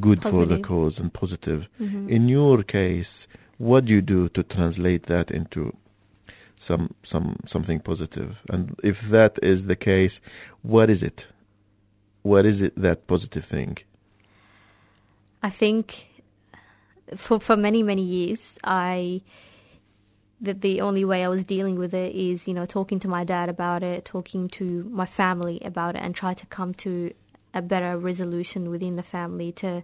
good 0.00 0.22
for 0.22 0.46
the 0.46 0.60
cause 0.60 0.98
and 0.98 1.12
positive. 1.12 1.68
In 1.78 2.28
your 2.28 2.62
case, 2.62 3.28
what 3.58 3.86
do 3.86 3.94
you 3.94 4.02
do 4.02 4.28
to 4.30 4.42
translate 4.42 5.04
that 5.04 5.30
into 5.30 5.74
some 6.56 6.94
some 7.02 7.36
something 7.44 7.80
positive? 7.80 8.42
And 8.50 8.78
if 8.82 9.02
that 9.02 9.38
is 9.42 9.66
the 9.66 9.76
case, 9.76 10.20
what 10.62 10.90
is 10.90 11.02
it? 11.02 11.28
What 12.22 12.44
is 12.44 12.62
it 12.62 12.74
that 12.76 13.06
positive 13.06 13.44
thing? 13.44 13.78
I 15.42 15.50
think 15.50 16.08
for 17.14 17.38
for 17.38 17.56
many 17.56 17.82
many 17.82 18.02
years, 18.02 18.58
I 18.64 19.22
that 20.40 20.60
the 20.60 20.80
only 20.80 21.04
way 21.04 21.24
I 21.24 21.28
was 21.28 21.44
dealing 21.44 21.76
with 21.76 21.94
it 21.94 22.14
is 22.14 22.48
you 22.48 22.54
know 22.54 22.66
talking 22.66 22.98
to 23.00 23.08
my 23.08 23.24
dad 23.24 23.48
about 23.48 23.82
it, 23.82 24.04
talking 24.04 24.48
to 24.50 24.84
my 24.90 25.06
family 25.06 25.60
about 25.64 25.96
it, 25.96 26.02
and 26.02 26.14
try 26.14 26.34
to 26.34 26.46
come 26.46 26.74
to 26.74 27.12
a 27.54 27.62
better 27.62 27.96
resolution 27.96 28.70
within 28.70 28.96
the 28.96 29.02
family 29.02 29.52
to 29.52 29.82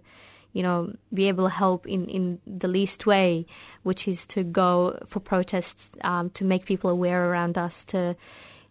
you 0.53 0.63
know 0.63 0.93
be 1.13 1.27
able 1.27 1.45
to 1.45 1.53
help 1.53 1.85
in 1.85 2.07
in 2.07 2.39
the 2.47 2.67
least 2.67 3.05
way, 3.05 3.45
which 3.83 4.07
is 4.07 4.25
to 4.27 4.43
go 4.43 4.97
for 5.05 5.19
protests 5.19 5.97
um, 6.03 6.29
to 6.31 6.45
make 6.45 6.65
people 6.65 6.89
aware 6.89 7.29
around 7.29 7.57
us 7.57 7.85
to 7.85 8.15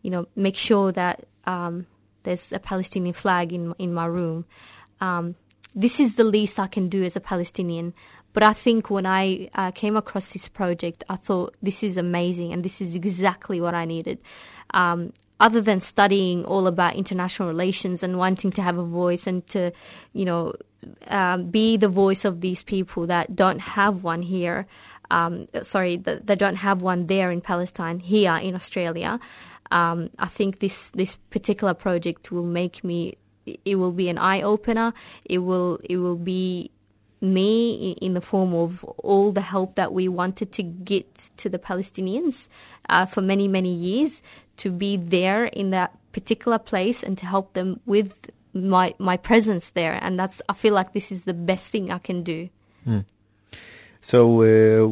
you 0.03 0.11
know 0.11 0.27
make 0.35 0.57
sure 0.57 0.93
that 0.93 1.27
um, 1.45 1.87
there's 2.23 2.53
a 2.53 2.59
Palestinian 2.59 3.13
flag 3.13 3.53
in 3.53 3.75
in 3.79 3.93
my 3.93 4.07
room. 4.07 4.47
Um, 5.01 5.35
this 5.75 6.01
is 6.01 6.17
the 6.17 6.25
least 6.25 6.61
I 6.61 6.67
can 6.67 6.89
do 6.89 7.03
as 7.05 7.17
a 7.17 7.21
Palestinian. 7.21 7.95
But 8.33 8.43
I 8.43 8.53
think 8.53 8.89
when 8.89 9.05
I 9.05 9.51
uh, 9.55 9.73
came 9.73 9.97
across 9.97 10.33
this 10.33 10.49
project, 10.49 11.05
I 11.09 11.17
thought 11.17 11.55
this 11.63 11.83
is 11.83 11.97
amazing 11.97 12.53
and 12.53 12.65
this 12.65 12.81
is 12.81 12.95
exactly 12.95 13.61
what 13.61 13.75
I 13.75 13.85
needed. 13.85 14.21
Um, 14.73 15.13
other 15.39 15.61
than 15.61 15.81
studying 15.81 16.45
all 16.45 16.67
about 16.67 16.95
international 16.95 17.49
relations 17.49 18.03
and 18.03 18.17
wanting 18.17 18.53
to 18.53 18.63
have 18.63 18.79
a 18.79 18.85
voice 18.85 19.27
and 19.27 19.47
to, 19.49 19.73
you 20.13 20.25
know, 20.25 20.55
um, 21.09 21.51
be 21.51 21.77
the 21.77 21.89
voice 21.89 22.25
of 22.25 22.41
these 22.41 22.63
people 22.63 23.07
that 23.07 23.37
don't 23.37 23.61
have 23.61 24.05
one 24.05 24.23
here, 24.23 24.67
um, 25.11 25.47
sorry, 25.63 25.97
that, 25.99 26.27
that 26.27 26.39
don't 26.39 26.57
have 26.57 26.83
one 26.83 27.07
there 27.07 27.31
in 27.31 27.41
Palestine, 27.41 28.01
here 28.01 28.37
in 28.37 28.55
Australia, 28.55 29.21
um, 29.73 30.11
I 30.19 30.27
think 30.27 30.59
this 30.59 30.91
this 30.91 31.17
particular 31.31 31.75
project 31.75 32.31
will 32.31 32.45
make 32.45 32.85
me. 32.85 33.15
It 33.65 33.77
will 33.77 33.93
be 33.93 34.09
an 34.09 34.19
eye 34.19 34.43
opener. 34.43 34.93
It 35.25 35.39
will 35.39 35.81
it 35.83 35.97
will 35.97 36.17
be 36.17 36.71
me 37.21 37.93
in 38.03 38.13
the 38.15 38.21
form 38.21 38.53
of 38.53 38.85
all 38.99 39.33
the 39.33 39.41
help 39.41 39.77
that 39.77 39.93
we 39.93 40.09
wanted 40.09 40.53
to 40.53 40.63
get 40.63 41.31
to 41.39 41.49
the 41.49 41.59
Palestinians 41.59 42.49
uh, 42.89 43.07
for 43.07 43.23
many 43.23 43.49
many 43.49 43.73
years 43.73 44.23
to 44.59 44.71
be 44.71 44.97
there 44.97 45.47
in 45.47 45.71
that 45.71 45.97
particular 46.13 46.59
place 46.59 47.03
and 47.03 47.17
to 47.17 47.25
help 47.25 47.55
them 47.55 47.81
with 47.87 48.31
my 48.55 48.95
my 48.99 49.17
presence 49.17 49.71
there. 49.71 49.99
And 50.01 50.19
that's 50.19 50.41
I 50.49 50.55
feel 50.55 50.75
like 50.75 50.93
this 50.93 51.13
is 51.13 51.25
the 51.25 51.35
best 51.35 51.71
thing 51.71 51.91
I 51.91 51.99
can 51.99 52.23
do. 52.23 52.49
So, 54.05 54.43
uh, 54.43 54.89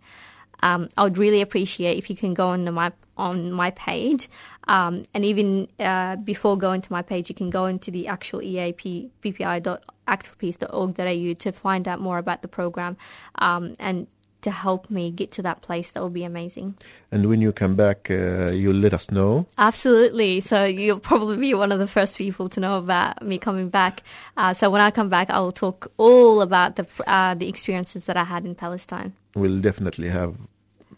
Um, 0.62 0.90
I 0.98 1.04
would 1.04 1.18
really 1.18 1.42
appreciate 1.42 1.98
if 1.98 2.10
you 2.10 2.16
can 2.16 2.34
go 2.34 2.48
on 2.48 2.64
the 2.66 2.72
my 2.72 2.92
on 3.18 3.52
my 3.52 3.72
page, 3.72 4.30
um, 4.68 5.04
and 5.14 5.26
even 5.26 5.68
uh, 5.78 6.16
before 6.18 6.58
going 6.58 6.82
to 6.82 6.92
my 6.92 7.02
page, 7.02 7.30
you 7.30 7.36
can 7.36 7.50
go 7.50 7.66
into 7.66 7.92
the 7.92 8.08
actual 8.08 8.42
EAP 8.42 9.12
bpi.actforpeace.org.au 9.22 11.34
to 11.34 11.52
find 11.52 11.88
out 11.88 12.00
more 12.00 12.18
about 12.18 12.42
the 12.42 12.48
program, 12.48 12.98
um, 13.36 13.74
and 13.80 14.08
to 14.42 14.52
help 14.52 14.90
me 14.90 15.12
get 15.12 15.32
to 15.34 15.42
that 15.42 15.62
place. 15.62 15.92
That 15.92 16.04
would 16.04 16.14
be 16.14 16.24
amazing. 16.24 16.76
And 17.12 17.26
when 17.28 17.42
you 17.42 17.52
come 17.52 17.76
back, 17.76 18.10
uh, 18.10 18.52
you'll 18.54 18.76
let 18.82 18.94
us 18.94 19.10
know. 19.12 19.46
Absolutely. 19.58 20.42
So 20.42 20.64
you'll 20.66 21.00
probably 21.00 21.38
be 21.38 21.54
one 21.54 21.72
of 21.72 21.80
the 21.80 21.88
first 21.88 22.18
people 22.18 22.48
to 22.50 22.60
know 22.60 22.78
about 22.78 23.22
me 23.22 23.38
coming 23.38 23.70
back. 23.70 24.04
Uh, 24.38 24.54
so 24.54 24.70
when 24.70 24.82
I 24.82 24.92
come 24.92 25.10
back, 25.10 25.30
I 25.30 25.40
will 25.40 25.52
talk 25.52 25.92
all 25.98 26.42
about 26.42 26.76
the 26.76 26.86
uh, 27.08 27.34
the 27.36 27.48
experiences 27.50 28.06
that 28.06 28.16
I 28.18 28.24
had 28.24 28.46
in 28.46 28.56
Palestine. 28.56 29.12
We'll 29.36 29.60
definitely 29.62 30.10
have 30.10 30.36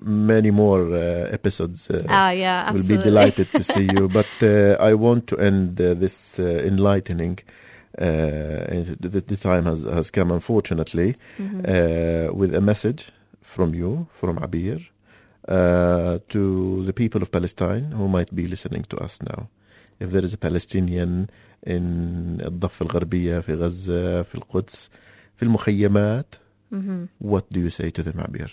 many 0.04 0.52
more 0.52 0.82
uh, 0.96 1.28
episodes. 1.32 1.90
Uh, 1.90 2.04
Ah, 2.10 2.32
yeah, 2.32 2.72
We'll 2.72 2.88
be 2.88 2.98
delighted 3.10 3.52
to 3.52 3.64
see 3.64 3.88
you. 3.96 4.08
But 4.10 4.30
uh, 4.42 4.78
I 4.80 4.94
want 4.96 5.28
to 5.28 5.38
end 5.38 5.80
uh, 5.82 5.94
this 5.94 6.40
uh, 6.40 6.44
enlightening. 6.66 7.40
Uh, 7.98 8.04
the, 9.00 9.22
the 9.28 9.36
time 9.38 9.66
has, 9.66 9.84
has 9.84 10.10
come, 10.12 10.32
unfortunately, 10.32 11.16
Mm-hmm. 11.38 11.60
uh, 11.60 12.34
with 12.34 12.56
a 12.56 12.62
message 12.62 13.12
from 13.51 13.75
you, 13.75 14.07
from 14.13 14.37
Abir, 14.39 14.81
uh, 15.49 16.19
to 16.29 16.83
the 16.85 16.93
people 16.93 17.23
of 17.23 17.31
Palestine 17.31 17.93
who 17.93 18.09
might 18.09 18.35
be 18.35 18.47
listening 18.47 18.83
to 18.91 18.97
us 18.99 19.23
now. 19.23 19.49
If 20.01 20.11
there 20.11 20.25
is 20.25 20.35
a 20.35 20.39
Palestinian 20.39 21.31
in 21.67 22.41
الضفة 22.41 22.83
الغربية 22.83 23.41
في 23.41 23.55
غزة 23.55 24.23
في 24.23 24.35
القدس 24.35 24.91
في 25.37 25.43
المخيمات 25.43 26.35
Mm-hmm. 26.73 27.05
what 27.19 27.45
do 27.53 27.61
you 27.61 27.71
say 27.71 27.91
to 27.91 28.03
them 28.03 28.19
Abir? 28.19 28.51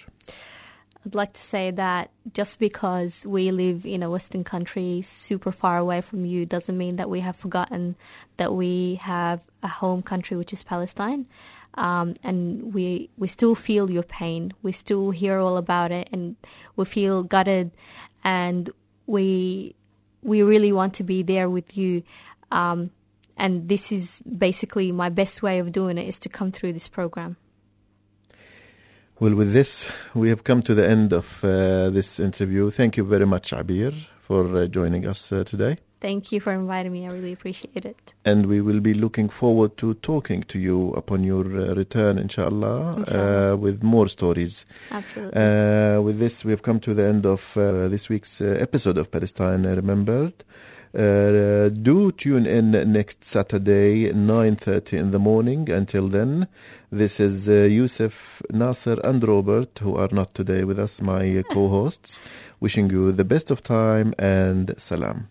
I'd 1.05 1.15
like 1.15 1.33
to 1.33 1.41
say 1.41 1.71
that 1.71 2.11
just 2.31 2.59
because 2.59 3.25
we 3.25 3.49
live 3.51 3.85
in 3.87 4.03
a 4.03 4.09
Western 4.09 4.43
country 4.43 5.01
super 5.01 5.51
far 5.51 5.77
away 5.79 5.99
from 6.01 6.23
you 6.23 6.45
doesn't 6.45 6.77
mean 6.77 6.95
that 6.97 7.09
we 7.09 7.19
have 7.21 7.35
forgotten 7.35 7.95
that 8.37 8.53
we 8.53 8.95
have 9.01 9.47
a 9.63 9.67
home 9.67 10.01
country, 10.03 10.37
which 10.37 10.53
is 10.53 10.63
Palestine. 10.63 11.25
Um, 11.74 12.14
and 12.24 12.74
we 12.74 13.10
we 13.16 13.28
still 13.28 13.54
feel 13.54 13.90
your 13.90 14.02
pain. 14.02 14.52
We 14.62 14.72
still 14.72 15.10
hear 15.10 15.38
all 15.38 15.56
about 15.56 15.92
it, 15.92 16.08
and 16.12 16.36
we 16.76 16.84
feel 16.84 17.22
gutted, 17.22 17.70
and 18.24 18.70
we 19.06 19.74
we 20.22 20.42
really 20.42 20.72
want 20.72 20.94
to 20.94 21.04
be 21.04 21.22
there 21.22 21.48
with 21.48 21.76
you. 21.76 22.02
Um, 22.50 22.90
and 23.36 23.68
this 23.68 23.92
is 23.92 24.20
basically 24.22 24.90
my 24.90 25.08
best 25.08 25.42
way 25.42 25.60
of 25.60 25.70
doing 25.70 25.98
it 25.98 26.08
is 26.08 26.18
to 26.20 26.28
come 26.28 26.50
through 26.50 26.72
this 26.72 26.88
program. 26.88 27.36
Well, 29.20 29.34
with 29.34 29.52
this, 29.52 29.90
we 30.14 30.28
have 30.28 30.44
come 30.44 30.62
to 30.62 30.74
the 30.74 30.88
end 30.88 31.12
of 31.12 31.42
uh, 31.44 31.90
this 31.90 32.20
interview. 32.20 32.70
Thank 32.70 32.96
you 32.96 33.04
very 33.04 33.26
much, 33.26 33.52
Abir, 33.52 33.94
for 34.20 34.56
uh, 34.56 34.66
joining 34.66 35.06
us 35.06 35.32
uh, 35.32 35.44
today. 35.44 35.78
Thank 36.00 36.30
you 36.30 36.40
for 36.40 36.52
inviting 36.52 36.92
me. 36.92 37.06
I 37.06 37.08
really 37.08 37.32
appreciate 37.32 37.84
it. 37.84 38.14
And 38.24 38.46
we 38.46 38.60
will 38.60 38.80
be 38.80 38.94
looking 38.94 39.28
forward 39.28 39.76
to 39.78 39.94
talking 39.94 40.42
to 40.44 40.58
you 40.58 40.90
upon 40.92 41.24
your 41.24 41.44
uh, 41.44 41.74
return, 41.74 42.18
inshallah, 42.18 42.98
Inshallah. 42.98 43.54
Uh, 43.54 43.56
with 43.56 43.82
more 43.82 44.08
stories. 44.08 44.64
Absolutely. 44.92 45.40
Uh, 45.40 46.00
with 46.00 46.20
this, 46.20 46.44
we 46.44 46.52
have 46.52 46.62
come 46.62 46.78
to 46.80 46.94
the 46.94 47.04
end 47.04 47.26
of 47.26 47.56
uh, 47.56 47.88
this 47.88 48.08
week's 48.08 48.40
uh, 48.40 48.56
episode 48.60 48.96
of 48.96 49.10
Palestine 49.10 49.64
Remembered. 49.64 50.44
Uh, 50.94 51.68
do 51.68 52.12
tune 52.12 52.46
in 52.46 52.70
next 52.92 53.24
Saturday, 53.24 54.10
9.30 54.12 54.92
in 54.98 55.10
the 55.10 55.18
morning. 55.18 55.68
Until 55.68 56.08
then, 56.08 56.46
this 56.90 57.20
is 57.20 57.48
uh, 57.48 57.52
Yusuf, 57.52 58.40
Nasser 58.50 58.98
and 59.04 59.26
Robert, 59.26 59.78
who 59.80 59.96
are 59.96 60.08
not 60.12 60.32
today 60.32 60.64
with 60.64 60.78
us, 60.78 61.02
my 61.02 61.44
co-hosts, 61.52 62.20
wishing 62.60 62.88
you 62.88 63.12
the 63.12 63.24
best 63.24 63.50
of 63.50 63.62
time 63.62 64.14
and 64.18 64.74
salam. 64.78 65.28